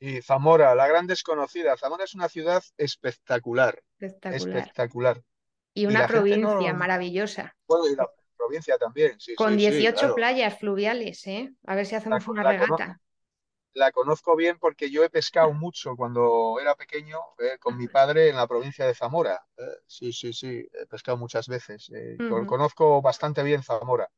Y 0.00 0.22
Zamora, 0.22 0.74
la 0.74 0.86
gran 0.86 1.06
desconocida. 1.06 1.76
Zamora 1.76 2.04
es 2.04 2.14
una 2.14 2.28
ciudad 2.28 2.62
espectacular, 2.76 3.82
Espectacular. 3.98 4.58
espectacular. 4.58 5.22
Y 5.74 5.86
una 5.86 6.06
provincia 6.06 6.72
no, 6.72 6.78
maravillosa. 6.78 7.54
bueno, 7.66 7.88
y 7.88 7.96
la 7.96 8.08
provincia 8.36 8.78
también, 8.78 9.18
sí, 9.18 9.34
Con 9.34 9.54
sí, 9.58 9.60
sí, 9.66 9.70
18 9.70 9.98
claro. 9.98 10.14
playas 10.14 10.58
fluviales, 10.58 11.26
¿eh? 11.26 11.52
A 11.66 11.74
ver 11.74 11.86
si 11.86 11.94
hacemos 11.96 12.26
una 12.28 12.42
la 12.44 12.58
cono- 12.58 12.76
regata. 12.76 13.00
La 13.74 13.92
conozco 13.92 14.36
bien 14.36 14.58
porque 14.58 14.90
yo 14.90 15.04
he 15.04 15.10
pescado 15.10 15.52
mucho 15.52 15.96
cuando 15.96 16.58
era 16.60 16.74
pequeño 16.74 17.18
eh, 17.38 17.58
con 17.58 17.76
mi 17.76 17.88
padre 17.88 18.30
en 18.30 18.36
la 18.36 18.46
provincia 18.46 18.86
de 18.86 18.94
Zamora. 18.94 19.46
Eh, 19.56 19.62
sí, 19.86 20.12
sí, 20.12 20.32
sí, 20.32 20.66
he 20.72 20.86
pescado 20.86 21.16
muchas 21.18 21.48
veces. 21.48 21.90
Eh, 21.94 22.16
conozco 22.26 23.00
bastante 23.02 23.42
bien 23.42 23.62
Zamora. 23.62 24.10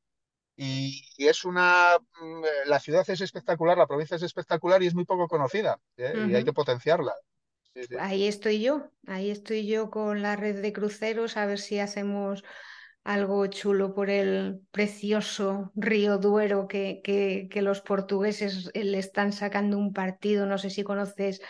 Y, 0.57 1.03
y 1.17 1.29
es 1.29 1.45
una, 1.45 1.97
mm, 2.21 2.43
la 2.67 2.81
ciudad 2.81 3.09
es 3.09 3.21
espectacular, 3.21 3.79
la 3.79 3.87
provincia 3.87 4.17
es 4.17 4.23
espectacular 4.23 4.83
y 4.83 4.87
es 4.89 4.95
muy 4.95 5.05
poco 5.07 5.27
conocida, 5.27 5.81
y 5.97 6.03
hay 6.35 6.45
que 6.45 6.53
potenciarla. 6.53 7.15
Sí, 7.75 7.85
sí. 7.85 7.95
Ahí 7.99 8.27
estoy 8.27 8.61
yo, 8.61 8.91
ahí 9.07 9.31
estoy 9.31 9.67
yo 9.67 9.91
con 9.91 10.23
la 10.23 10.37
red 10.37 10.61
de 10.61 10.73
cruceros, 10.73 11.37
a 11.37 11.47
ver 11.47 11.59
si 11.59 11.79
hacemos 11.79 12.45
algo 13.05 13.47
chulo 13.47 13.95
por 13.95 14.11
el 14.11 14.61
precioso 14.71 15.73
río 15.75 16.19
Duero 16.19 16.69
que, 16.69 17.01
que, 17.03 17.49
que 17.51 17.63
los 17.63 17.81
portugueses 17.81 18.71
eh, 18.75 18.85
le 18.85 18.99
están 18.99 19.33
sacando 19.33 19.79
un 19.79 19.93
partido. 19.93 20.47
No 20.47 20.59
sé 20.59 20.71
si 20.71 20.83
conoces 20.83 21.41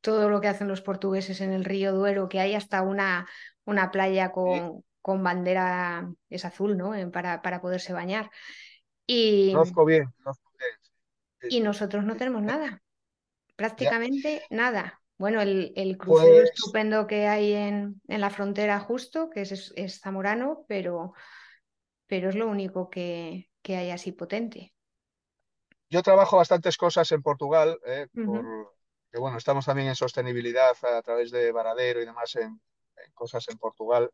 todo 0.00 0.28
lo 0.28 0.40
que 0.40 0.48
hacen 0.48 0.68
los 0.68 0.82
portugueses 0.82 1.40
en 1.40 1.52
el 1.52 1.64
río 1.64 1.92
Duero, 1.92 2.28
que 2.28 2.40
hay 2.40 2.54
hasta 2.54 2.82
una, 2.82 3.26
una 3.64 3.90
playa 3.90 4.26
Sí, 4.26 4.32
con, 4.32 4.84
con 5.00 5.22
bandera, 5.22 6.08
es 6.28 6.44
azul, 6.44 6.76
¿no? 6.76 6.94
Eh, 6.94 7.06
Para, 7.06 7.42
para 7.42 7.60
poderse 7.60 7.92
bañar. 7.92 8.30
Y, 9.06 9.52
conozco 9.52 9.84
bien, 9.84 10.06
conozco 10.22 10.50
bien. 10.58 10.70
Sí, 11.40 11.56
y 11.56 11.60
nosotros 11.60 12.04
no 12.04 12.16
tenemos 12.16 12.42
nada. 12.42 12.70
Ya. 12.70 12.80
Prácticamente 13.56 14.42
nada. 14.50 15.00
Bueno, 15.18 15.40
el, 15.40 15.72
el 15.76 15.96
crucero 15.98 16.42
Pues 16.42 16.42
estupendo 16.42 17.06
que 17.06 17.26
hay 17.26 17.52
en, 17.54 18.00
en 18.08 18.20
la 18.20 18.30
frontera 18.30 18.80
justo, 18.80 19.30
que 19.30 19.42
es, 19.42 19.72
es- 19.76 20.00
zamorano, 20.00 20.64
pero, 20.68 21.14
pero 22.06 22.30
es 22.30 22.36
lo 22.36 22.48
único 22.48 22.90
que, 22.90 23.50
que 23.62 23.76
hay 23.76 23.90
así 23.90 24.12
potente. 24.12 24.74
yo 25.90 26.02
trabajo 26.02 26.36
bastantes 26.36 26.76
cosas 26.76 27.10
en 27.12 27.22
Portugal, 27.22 27.78
eh, 27.86 28.08
por 28.22 28.76
que 29.12 29.18
bueno, 29.18 29.38
estamos 29.38 29.64
también 29.66 29.88
en 29.88 29.94
sostenibilidad 29.96 30.76
a 30.84 31.02
través 31.02 31.30
de 31.30 31.52
Varadero 31.52 32.02
y 32.02 32.06
demás 32.06 32.34
en, 32.36 32.60
en 32.96 33.12
cosas 33.14 33.46
en 33.48 33.56
Portugal. 33.58 34.10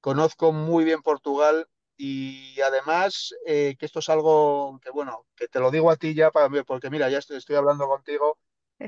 Conozco 0.00 0.52
muy 0.52 0.84
bien 0.84 1.02
Portugal 1.02 1.68
y 1.96 2.60
además 2.62 3.34
eh, 3.46 3.76
que 3.78 3.86
esto 3.86 4.00
es 4.00 4.08
algo 4.10 4.80
que, 4.82 4.90
bueno, 4.90 5.26
que 5.36 5.48
te 5.48 5.60
lo 5.60 5.70
digo 5.70 5.90
a 5.90 5.96
ti 5.96 6.14
ya 6.14 6.30
para, 6.32 6.50
porque 6.64 6.90
mira, 6.90 7.10
ya 7.10 7.18
estoy, 7.18 7.38
estoy 7.38 7.56
hablando 7.56 7.86
contigo. 7.88 8.38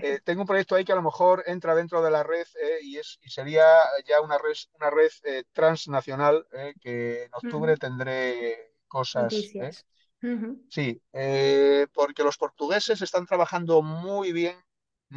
Eh, 0.01 0.21
tengo 0.25 0.43
un 0.43 0.47
proyecto 0.47 0.75
ahí 0.75 0.85
que 0.85 0.93
a 0.93 0.97
lo 0.97 1.03
mejor 1.03 1.43
entra 1.47 1.75
dentro 1.75 2.03
de 2.03 2.11
la 2.11 2.23
red 2.23 2.47
eh, 2.61 2.79
y, 2.83 2.99
es, 2.99 3.19
y 3.23 3.31
sería 3.31 3.65
ya 4.07 4.21
una 4.21 4.39
red, 4.39 4.55
una 4.75 4.91
red 4.91 5.11
eh, 5.25 5.45
transnacional 5.53 6.47
que 6.81 7.25
en 7.25 7.35
octubre 7.35 7.77
tendré 7.79 8.75
cosas. 8.89 9.57
Sí, 10.69 11.03
porque 11.95 12.23
los 12.25 12.37
portugueses 12.39 13.01
están 13.03 13.27
trabajando 13.27 13.83
muy 13.83 14.33
bien, 14.33 14.57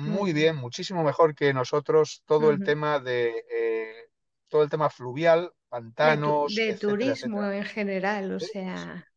Muy 0.04 0.34
bien. 0.34 0.34
bien, 0.34 0.56
muchísimo 0.56 1.04
mejor 1.04 1.36
que 1.36 1.54
nosotros 1.54 2.24
todo 2.26 2.50
el 2.52 2.62
tema 2.64 3.00
de 3.00 4.10
todo 4.48 4.64
el 4.64 4.70
tema 4.70 4.90
fluvial, 4.90 5.54
De, 6.02 6.18
tu- 6.18 6.34
pantanos, 6.34 6.54
de 6.58 6.74
etcétera, 6.74 7.12
turismo 7.14 7.44
etcétera. 7.44 7.52
en 7.52 7.64
general, 7.66 8.32
o 8.34 8.40
sí. 8.40 8.48
sea, 8.52 9.08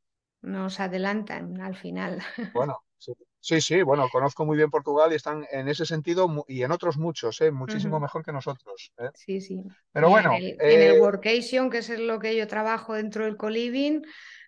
nos 0.43 0.81
adelantan 0.81 1.61
al 1.61 1.77
final. 1.77 2.21
Bueno, 2.53 2.85
sí, 2.99 3.13
sí, 3.43 3.61
sí, 3.61 3.83
bueno, 3.83 4.09
conozco 4.11 4.47
muy 4.47 4.57
bien 4.57 4.71
Portugal 4.71 5.13
y 5.13 5.17
están 5.17 5.47
en 5.51 5.69
ese 5.69 5.85
sentido 5.85 6.45
y 6.49 6.63
en 6.63 6.73
otros 6.73 6.97
muchos, 6.97 7.41
eh, 7.41 7.51
muchísimo 7.51 8.01
mejor 8.01 8.25
que 8.25 8.33
nosotros. 8.33 8.93
eh. 8.99 9.11
Sí, 9.15 9.41
sí. 9.41 9.63
Pero 9.93 10.09
en 10.09 10.13
bueno, 10.13 10.33
en 10.33 10.83
el 10.83 10.93
eh, 10.93 11.01
Workation, 11.01 11.71
que 11.71 11.79
es 11.79 11.89
lo 11.99 12.19
que 12.19 12.37
yo 12.37 12.47
trabajo 12.47 12.95
dentro 12.95 13.25
del 13.25 13.37
Coliving, 13.37 14.03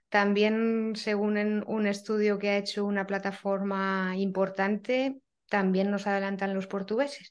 también 0.09 0.93
según 0.97 1.37
en 1.37 1.65
un 1.67 1.87
estudio 1.87 2.39
que 2.39 2.51
ha 2.51 2.57
hecho 2.59 2.85
una 2.85 3.07
plataforma 3.07 4.15
importante, 4.17 5.21
también 5.49 5.91
nos 5.91 6.07
adelantan 6.07 6.55
los 6.55 6.67
portugueses. 6.67 7.31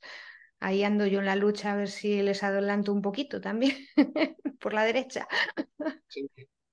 Ahí 0.60 0.84
ando 0.84 1.06
yo 1.08 1.20
en 1.20 1.26
la 1.26 1.36
lucha 1.36 1.74
a 1.74 1.76
ver 1.76 1.90
si 1.90 2.22
les 2.22 2.44
adelanto 2.44 2.94
un 2.94 3.02
poquito 3.02 3.42
también 3.42 3.76
por 4.60 4.74
la 4.74 4.84
derecha. 4.86 5.28
sí, 6.08 6.28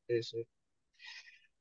sí, 0.07 0.23
sí. 0.23 0.47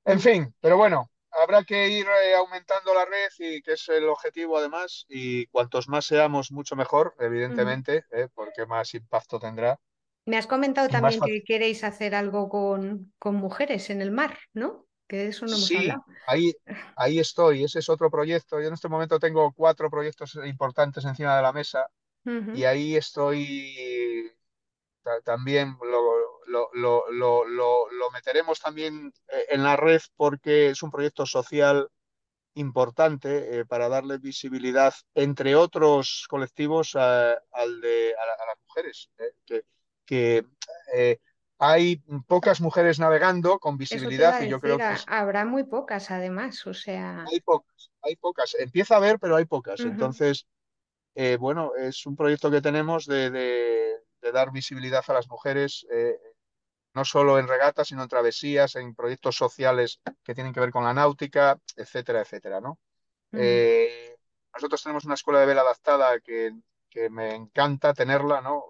En 0.05 0.19
fin, 0.19 0.53
pero 0.59 0.77
bueno, 0.77 1.09
habrá 1.31 1.63
que 1.63 1.89
ir 1.89 2.07
eh, 2.07 2.35
aumentando 2.35 2.93
la 2.93 3.05
red 3.05 3.29
y 3.39 3.61
que 3.61 3.73
es 3.73 3.87
el 3.89 4.07
objetivo 4.09 4.57
además, 4.57 5.05
y 5.09 5.47
cuantos 5.47 5.87
más 5.89 6.05
seamos, 6.05 6.51
mucho 6.51 6.75
mejor, 6.75 7.15
evidentemente, 7.19 8.05
eh, 8.11 8.27
porque 8.33 8.65
más 8.65 8.93
impacto 8.95 9.39
tendrá 9.39 9.79
Me 10.25 10.37
has 10.37 10.47
comentado 10.47 10.89
y 10.89 10.97
más 10.97 11.17
también 11.17 11.21
que 11.21 11.43
queréis 11.43 11.83
hacer 11.83 12.15
algo 12.15 12.49
con, 12.49 13.13
con 13.19 13.35
mujeres 13.35 13.89
en 13.89 14.01
el 14.01 14.11
mar, 14.11 14.37
¿no? 14.53 14.87
Que 15.07 15.17
de 15.17 15.27
eso 15.29 15.47
no 15.47 15.55
hemos 15.57 15.75
Sí, 15.75 15.75
hablado. 15.75 16.03
ahí, 16.25 16.53
ahí 16.95 17.19
estoy, 17.19 17.63
ese 17.63 17.79
es 17.79 17.89
otro 17.89 18.09
proyecto. 18.11 18.59
Yo 18.61 18.67
en 18.67 18.73
este 18.73 18.89
momento 18.89 19.19
tengo 19.19 19.51
cuatro 19.53 19.89
proyectos 19.89 20.35
importantes 20.45 21.05
encima 21.05 21.35
de 21.35 21.41
la 21.43 21.53
mesa 21.53 21.87
y 22.51 22.65
Ujú, 22.65 22.65
ahí 22.65 22.97
estoy 22.97 24.31
también 25.23 25.77
lo, 25.81 26.69
lo, 26.73 27.11
lo, 27.11 27.45
lo, 27.47 28.11
meteremos 28.11 28.59
también 28.59 29.13
eh, 29.27 29.45
en 29.49 29.63
la 29.63 29.75
red 29.75 30.01
porque 30.15 30.69
es 30.69 30.83
un 30.83 30.91
proyecto 30.91 31.25
social 31.25 31.89
importante 32.55 33.63
para 33.65 33.87
darle 33.87 34.17
visibilidad, 34.17 34.93
entre 35.13 35.55
otros 35.55 36.25
colectivos, 36.29 36.95
al 36.95 37.81
de, 37.81 38.13
a, 38.15 38.45
las 38.45 38.57
mujeres, 38.65 39.09
que, 39.45 39.63
que 40.05 40.45
hay 41.59 41.97
pocas 42.25 42.61
mujeres 42.61 42.99
navegando 42.99 43.59
con 43.59 43.77
visibilidad 43.77 44.41
y 44.41 44.47
yo 44.47 44.61
creo 44.61 44.77
que 44.77 44.95
habrá 45.07 45.45
muy 45.45 45.65
pocas 45.65 46.09
además, 46.09 46.65
o 46.65 46.73
sea. 46.73 47.25
Hay 47.29 47.41
pocas, 47.41 47.91
hay 48.01 48.15
pocas. 48.15 48.55
Empieza 48.57 48.95
a 48.95 48.97
haber, 48.97 49.19
pero 49.19 49.35
hay 49.35 49.45
pocas. 49.45 49.81
Entonces, 49.81 50.47
eh, 51.15 51.35
bueno, 51.37 51.73
es 51.75 52.05
un 52.05 52.15
proyecto 52.15 52.49
que 52.49 52.61
tenemos 52.61 53.05
de, 53.05 53.98
dar 54.33 54.51
visibilidad 54.51 55.03
a 55.07 55.13
las 55.13 55.27
mujeres, 55.29 55.85
eh, 55.91 56.19
no 56.93 57.05
solo 57.05 57.39
en 57.39 57.47
regatas, 57.47 57.87
sino 57.87 58.03
en 58.03 58.09
travesías, 58.09 58.75
en 58.75 58.95
proyectos 58.95 59.35
sociales 59.35 60.01
que 60.23 60.33
tienen 60.33 60.53
que 60.53 60.59
ver 60.59 60.71
con 60.71 60.83
la 60.83 60.93
náutica, 60.93 61.59
etcétera, 61.75 62.21
etcétera, 62.21 62.59
¿no? 62.61 62.79
Eh, 63.31 64.15
nosotros 64.53 64.81
tenemos 64.81 65.05
una 65.05 65.13
escuela 65.13 65.39
de 65.39 65.45
vela 65.45 65.61
adaptada 65.61 66.19
que, 66.19 66.51
que 66.89 67.09
me 67.09 67.35
encanta 67.35 67.93
tenerla, 67.93 68.41
¿no? 68.41 68.65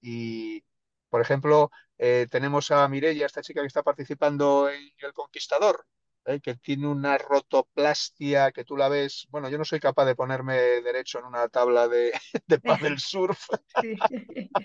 y 0.00 0.64
por 1.12 1.20
ejemplo, 1.20 1.70
eh, 1.98 2.26
tenemos 2.30 2.70
a 2.70 2.88
Mirella, 2.88 3.26
esta 3.26 3.42
chica 3.42 3.60
que 3.60 3.66
está 3.66 3.82
participando 3.82 4.70
en 4.70 4.80
El 4.96 5.12
Conquistador, 5.12 5.84
eh, 6.24 6.40
que 6.40 6.54
tiene 6.54 6.86
una 6.86 7.18
rotoplastia 7.18 8.52
que 8.52 8.64
tú 8.64 8.76
la 8.76 8.88
ves. 8.88 9.26
Bueno, 9.30 9.48
yo 9.48 9.58
no 9.58 9.64
soy 9.64 9.80
capaz 9.80 10.04
de 10.04 10.14
ponerme 10.14 10.54
derecho 10.54 11.18
en 11.18 11.24
una 11.24 11.48
tabla 11.48 11.88
de, 11.88 12.12
de 12.46 12.60
paddle 12.60 12.98
surf. 12.98 13.48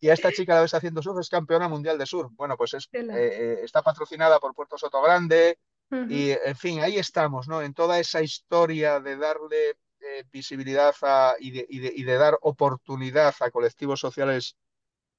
y 0.00 0.08
a 0.08 0.14
esta 0.14 0.32
chica 0.32 0.54
la 0.54 0.62
ves 0.62 0.74
haciendo 0.74 1.02
surf, 1.02 1.18
es 1.20 1.28
campeona 1.28 1.68
mundial 1.68 1.96
de 1.96 2.06
surf. 2.06 2.30
Bueno, 2.34 2.56
pues 2.56 2.74
es, 2.74 2.88
eh, 2.92 3.60
está 3.62 3.82
patrocinada 3.82 4.38
por 4.38 4.54
Puerto 4.54 4.76
Soto 4.76 5.00
Grande. 5.02 5.58
Y, 6.08 6.30
en 6.30 6.54
fin, 6.54 6.78
ahí 6.80 6.98
estamos, 6.98 7.48
¿no? 7.48 7.62
En 7.62 7.74
toda 7.74 7.98
esa 7.98 8.22
historia 8.22 9.00
de 9.00 9.16
darle 9.16 9.76
visibilidad 10.30 10.94
y, 11.40 11.66
y 11.68 12.04
de 12.04 12.14
dar 12.14 12.38
oportunidad 12.42 13.34
a 13.40 13.50
colectivos 13.50 13.98
sociales 13.98 14.56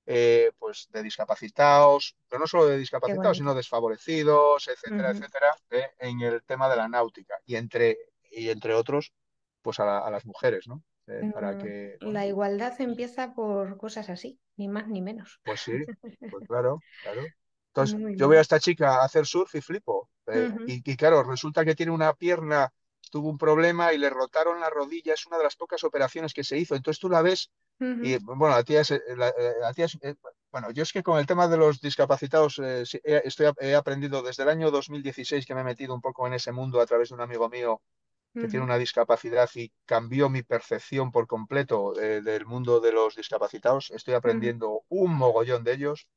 eh, 0.05 0.51
pues 0.57 0.87
de 0.91 1.03
discapacitados, 1.03 2.15
pero 2.27 2.39
no 2.39 2.47
solo 2.47 2.65
de 2.65 2.77
discapacitados, 2.77 3.37
sino 3.37 3.53
desfavorecidos, 3.53 4.67
etcétera, 4.67 5.11
etcétera, 5.11 5.55
eh, 5.69 5.91
en 5.99 6.21
el 6.21 6.43
tema 6.43 6.69
de 6.69 6.75
la 6.75 6.87
náutica 6.87 7.35
y 7.45 7.55
entre, 7.55 7.97
y 8.31 8.49
entre 8.49 8.73
otros, 8.73 9.13
pues 9.61 9.79
a, 9.79 10.09
las 10.09 10.25
mujeres, 10.25 10.67
¿no? 10.67 10.83
Eh, 11.07 11.31
para 11.33 11.57
que, 11.57 11.97
la 12.01 12.25
igualdad 12.25 12.79
empieza 12.79 13.33
por 13.33 13.77
cosas 13.77 14.09
así, 14.09 14.39
ni 14.55 14.67
más 14.67 14.87
ni 14.87 15.01
menos. 15.01 15.39
Pues 15.43 15.61
sí, 15.61 15.73
pues 16.31 16.47
claro, 16.47 16.79
claro. 17.03 17.21
Entonces, 17.67 18.17
yo 18.17 18.27
veo 18.27 18.39
a 18.39 18.41
esta 18.41 18.59
chica 18.59 19.01
hacer 19.01 19.25
surf 19.25 19.55
y 19.55 19.61
flipo. 19.61 20.09
y, 20.67 20.91
y, 20.91 20.95
claro, 20.97 21.23
resulta 21.23 21.63
que 21.63 21.75
tiene 21.75 21.93
una 21.93 22.13
pierna, 22.13 22.71
tuvo 23.12 23.30
un 23.30 23.38
problema 23.38 23.93
y 23.93 24.00
le 24.00 24.10
rotaron 24.10 24.60
la 24.60 24.69
rodilla, 24.69 25.13
es 25.13 25.28
una 25.28 25.38
de 25.38 25.43
las 25.43 25.56
pocas 25.56 25.84
operaciones 25.84 26.34
que 26.34 26.43
se 26.43 26.58
hizo. 26.58 26.74
Entonces 26.76 27.00
tú 27.00 27.10
la 27.10 27.21
ves 27.21 27.52
y 27.82 28.17
bueno, 28.19 28.50
la 28.50 28.63
tía 28.63 28.82
es, 28.82 28.91
eh, 28.91 29.02
eh, 29.08 30.15
bueno, 30.52 30.69
yo 30.71 30.84
es 30.84 30.93
que 30.93 31.02
con 31.02 31.17
el 31.17 31.26
tema 31.26 31.47
de 31.47 31.58
los 31.58 31.82
discapacitados 31.82 32.60
eh, 32.60 32.84
estoy, 33.04 33.52
he 33.60 33.74
aprendido 33.74 34.21
desde 34.21 34.43
el 34.43 34.50
año 34.50 34.69
2016 34.69 35.45
que 35.47 35.56
me 35.56 35.62
he 35.62 35.63
metido 35.63 35.95
un 35.95 36.02
poco 36.02 36.28
en 36.28 36.34
ese 36.34 36.52
mundo 36.52 36.80
a 36.80 36.86
través 36.86 37.10
de 37.10 37.15
un 37.15 37.21
amigo 37.21 37.50
mío 37.50 37.82
que 38.34 38.47
tiene 38.47 38.63
una 38.63 38.78
discapacidad 38.78 39.50
y 39.56 39.74
cambió 39.86 40.30
mi 40.30 40.41
percepción 40.41 41.12
por 41.12 41.28
completo 41.28 41.91
del 41.93 42.45
mundo 42.45 42.80
de 42.80 42.93
los 42.93 43.17
discapacitados. 43.17 43.91
Estoy 43.91 44.13
aprendiendo 44.13 44.84
un 44.88 45.13
mogollón 45.15 45.65
de 45.65 45.74
ellos. 45.74 46.08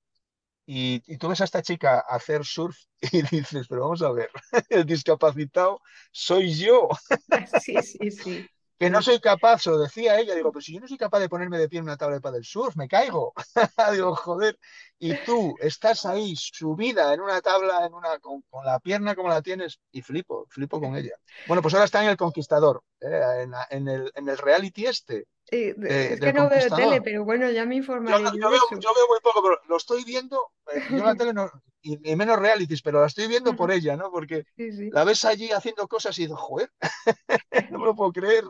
Y, 0.66 1.02
y, 1.06 1.18
tú 1.18 1.28
ves 1.28 1.40
a 1.42 1.44
esta 1.44 1.62
chica 1.62 2.00
hacer 2.00 2.44
surf 2.44 2.76
y 3.12 3.22
dices, 3.22 3.66
pero 3.68 3.82
vamos 3.82 4.02
a 4.02 4.12
ver, 4.12 4.30
el 4.70 4.86
discapacitado 4.86 5.80
soy 6.10 6.54
yo. 6.54 6.88
Sí, 7.60 7.76
sí, 7.82 8.10
sí 8.10 8.48
que 8.78 8.90
no 8.90 9.02
soy 9.02 9.20
capaz, 9.20 9.64
lo 9.66 9.78
decía 9.78 10.18
ella, 10.18 10.34
digo, 10.34 10.50
pues 10.50 10.64
si 10.64 10.74
yo 10.74 10.80
no 10.80 10.88
soy 10.88 10.98
capaz 10.98 11.20
de 11.20 11.28
ponerme 11.28 11.58
de 11.58 11.68
pie 11.68 11.78
en 11.78 11.84
una 11.84 11.96
tabla 11.96 12.16
de 12.16 12.20
paddle 12.20 12.42
surf, 12.42 12.76
me 12.76 12.88
caigo. 12.88 13.32
digo, 13.92 14.14
joder, 14.16 14.58
y 14.98 15.14
tú 15.24 15.54
estás 15.60 16.04
ahí 16.06 16.34
subida 16.36 17.14
en 17.14 17.20
una 17.20 17.40
tabla, 17.40 17.86
en 17.86 17.94
una, 17.94 18.18
con, 18.18 18.42
la 18.64 18.80
pierna 18.80 19.14
como 19.14 19.28
la 19.28 19.42
tienes, 19.42 19.80
y 19.92 20.02
flipo, 20.02 20.46
flipo 20.50 20.80
con 20.80 20.96
ella. 20.96 21.14
Bueno, 21.46 21.62
pues 21.62 21.74
ahora 21.74 21.84
está 21.84 22.02
en 22.02 22.10
El 22.10 22.16
Conquistador, 22.16 22.82
eh, 23.00 23.46
en, 23.70 23.88
el, 23.88 24.10
en 24.14 24.28
el 24.28 24.38
reality 24.38 24.86
este. 24.86 25.26
Eh, 25.54 26.14
es 26.14 26.20
que 26.20 26.32
no 26.32 26.48
veo 26.48 26.68
tele, 26.74 27.00
pero 27.00 27.24
bueno, 27.24 27.48
ya 27.50 27.64
me 27.64 27.76
informaré. 27.76 28.24
Yo, 28.24 28.34
yo, 28.34 28.50
veo, 28.50 28.60
yo, 28.72 28.90
veo, 28.94 29.06
muy 29.08 29.20
poco, 29.22 29.40
pero 29.42 29.60
lo 29.68 29.76
estoy 29.76 30.02
viendo. 30.04 30.50
Eh, 30.72 30.82
yo 30.90 31.04
la 31.04 31.14
tele 31.16 31.32
no, 31.32 31.48
y, 31.80 32.16
menos 32.16 32.38
realities, 32.38 32.82
pero 32.82 33.00
la 33.00 33.06
estoy 33.06 33.28
viendo 33.28 33.54
por 33.54 33.70
ella, 33.70 33.96
¿no? 33.96 34.10
Porque 34.10 34.46
la 34.56 35.04
ves 35.04 35.24
allí 35.24 35.52
haciendo 35.52 35.86
cosas 35.86 36.18
y 36.18 36.22
dices, 36.22 36.36
joder, 36.36 36.70
no 37.70 37.78
me 37.78 37.84
lo 37.84 37.94
puedo 37.94 38.12
creer. 38.12 38.44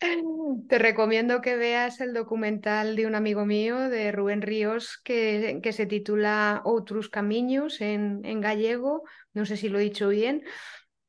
Te 0.68 0.78
recomiendo 0.78 1.40
que 1.40 1.56
veas 1.56 2.00
el 2.00 2.12
documental 2.12 2.96
de 2.96 3.06
un 3.06 3.14
amigo 3.14 3.46
mío, 3.46 3.88
de 3.88 4.12
Rubén 4.12 4.42
Ríos, 4.42 5.00
que, 5.02 5.60
que 5.62 5.72
se 5.72 5.86
titula 5.86 6.60
Outros 6.64 7.08
Camiños 7.08 7.80
en, 7.80 8.20
en 8.24 8.40
gallego. 8.40 9.04
No 9.32 9.46
sé 9.46 9.56
si 9.56 9.68
lo 9.68 9.78
he 9.78 9.84
dicho 9.84 10.08
bien, 10.08 10.44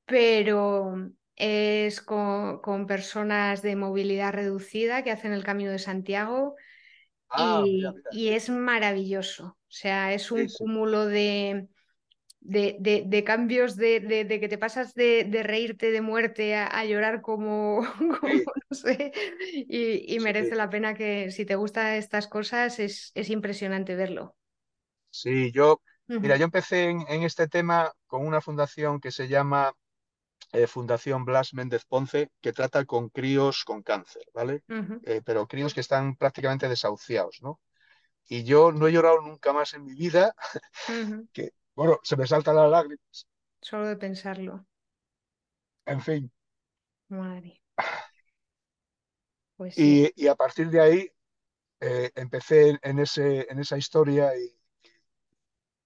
pero 0.06 1.12
es 1.36 2.02
con, 2.02 2.60
con, 2.60 2.88
personas 2.88 3.62
de 3.62 3.76
movilidad 3.76 4.34
reducida 4.34 5.04
que 5.04 5.12
hacen 5.12 5.34
el 5.34 5.44
Camino 5.44 5.72
de 5.72 5.80
Santiago 5.80 6.56
ah, 7.30 7.64
y, 8.12 8.30
es 8.30 8.50
maravilloso. 8.50 9.46
O 9.46 9.76
sea, 9.76 10.14
es 10.14 10.32
un 10.32 10.48
cúmulo 10.48 11.08
de, 11.08 11.68
de, 12.40 13.24
cambios 13.26 13.76
de, 13.76 14.28
que 14.28 14.48
te 14.48 14.58
pasas 14.58 14.94
de, 14.94 15.42
reírte 15.44 15.92
de 15.92 16.02
muerte 16.02 16.56
a, 16.56 16.86
llorar 16.86 17.22
como, 17.22 17.82
no 18.70 18.76
sé, 18.76 19.12
y, 19.52 20.20
merece 20.20 20.56
la 20.56 20.70
pena 20.70 20.94
que 20.94 21.32
si 21.32 21.46
te 21.46 21.56
gustan 21.56 21.94
estas 21.94 22.28
cosas 22.28 22.80
es, 22.80 23.12
es 23.16 23.30
impresionante 23.30 23.96
verlo. 23.96 24.36
Sí, 25.10 25.52
yo, 25.52 25.82
mira, 26.08 26.38
yo 26.38 26.46
empecé 26.46 26.90
en, 26.90 27.24
este 27.24 27.48
tema 27.48 27.92
con 28.08 28.26
una 28.26 28.42
fundación 28.42 29.00
que 29.00 29.12
se 29.12 29.28
llama 29.28 29.74
eh, 30.54 30.68
Fundación 30.68 31.26
Blas 31.26 31.54
Méndez 31.54 31.84
Ponce, 31.86 32.32
que 32.40 32.54
trata 32.54 32.86
con 32.86 33.10
críos 33.10 33.66
con 33.66 33.82
cáncer, 33.82 34.24
¿vale? 34.34 34.64
Eh, 35.04 35.22
pero 35.26 35.48
críos 35.48 35.74
que 35.74 35.82
están 35.82 36.16
prácticamente 36.16 36.70
desahuciados, 36.70 37.40
¿no? 37.42 37.60
Y 38.30 38.44
yo 38.44 38.72
no 38.72 38.88
he 38.88 38.92
llorado 38.92 39.22
nunca 39.22 39.52
más 39.52 39.74
en 39.74 39.84
mi 39.84 39.96
vida, 39.96 40.36
que, 41.34 41.54
bueno, 41.76 42.00
se 42.04 42.16
me 42.16 42.28
saltan 42.28 42.56
las 42.56 42.70
lágrimas. 42.70 43.28
Solo 43.62 43.88
de 43.88 43.98
pensarlo. 43.98 44.66
En 45.86 46.02
fin. 46.02 46.32
Madre. 47.10 47.60
Pues 49.56 49.78
y, 49.78 50.28
a 50.28 50.34
partir 50.34 50.72
de 50.72 50.82
ahí 50.82 51.12
eh, 51.80 52.12
empecé 52.16 52.80
en, 52.82 52.98
ese, 52.98 53.46
en 53.50 53.60
esa 53.60 53.78
historia 53.78 54.36
y, 54.36 54.52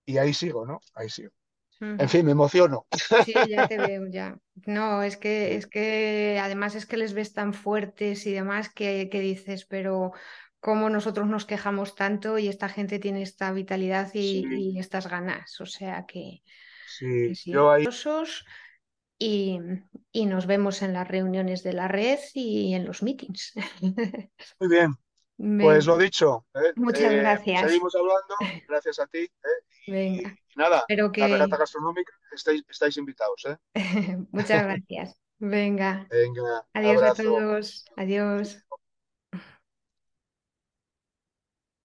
y 0.05 0.17
ahí 0.17 0.33
sigo, 0.33 0.65
¿no? 0.65 0.79
Ahí 0.95 1.09
sigo. 1.09 1.36
En 1.79 2.09
fin, 2.09 2.25
me 2.25 2.31
emociono. 2.31 2.87
Sí, 3.25 3.33
ya 3.47 3.67
te 3.67 3.77
veo, 3.77 4.07
ya. 4.09 4.37
No, 4.65 5.03
es 5.03 5.17
que, 5.17 5.55
es 5.55 5.67
que 5.67 6.39
además 6.41 6.75
es 6.75 6.85
que 6.85 6.97
les 6.97 7.13
ves 7.13 7.33
tan 7.33 7.53
fuertes 7.53 8.25
y 8.25 8.33
demás 8.33 8.69
que, 8.69 9.09
que 9.09 9.19
dices, 9.19 9.65
pero 9.65 10.11
cómo 10.59 10.89
nosotros 10.89 11.27
nos 11.27 11.45
quejamos 11.45 11.95
tanto 11.95 12.37
y 12.37 12.47
esta 12.47 12.69
gente 12.69 12.99
tiene 12.99 13.21
esta 13.21 13.51
vitalidad 13.51 14.09
y, 14.13 14.77
estas 14.79 15.07
ganas. 15.07 15.59
O 15.61 15.65
sea 15.65 16.05
que, 16.05 16.41
sí, 16.87 17.33
yo 17.45 17.71
ahí... 17.71 17.87
y, 19.19 19.59
y, 20.11 20.25
nos 20.25 20.47
vemos 20.47 20.81
en 20.81 20.93
las 20.93 21.07
reuniones 21.07 21.63
de 21.63 21.73
la 21.73 21.87
red 21.87 22.19
y 22.33 22.73
en 22.73 22.85
los 22.85 23.03
meetings. 23.03 23.53
Muy 24.59 24.69
bien. 24.69 24.93
Pues 25.37 25.85
lo 25.85 25.99
dicho. 25.99 26.47
¿eh? 26.55 26.73
Muchas 26.77 27.11
eh, 27.11 27.17
gracias. 27.17 27.61
Seguimos 27.61 27.93
hablando, 27.93 28.35
gracias 28.67 28.97
a 28.97 29.05
ti. 29.05 29.19
¿eh? 29.19 29.85
Venga. 29.85 30.35
Nada, 30.57 30.83
la 30.89 31.27
regata 31.27 31.57
gastronómica, 31.57 32.13
estáis, 32.31 32.63
estáis 32.67 32.97
invitados. 32.97 33.45
¿eh? 33.45 33.57
Muchas 34.31 34.63
gracias. 34.63 35.15
Venga. 35.39 36.07
Venga. 36.09 36.65
Adiós 36.73 37.03
a 37.03 37.13
todos. 37.13 37.85
Adiós. 37.95 38.66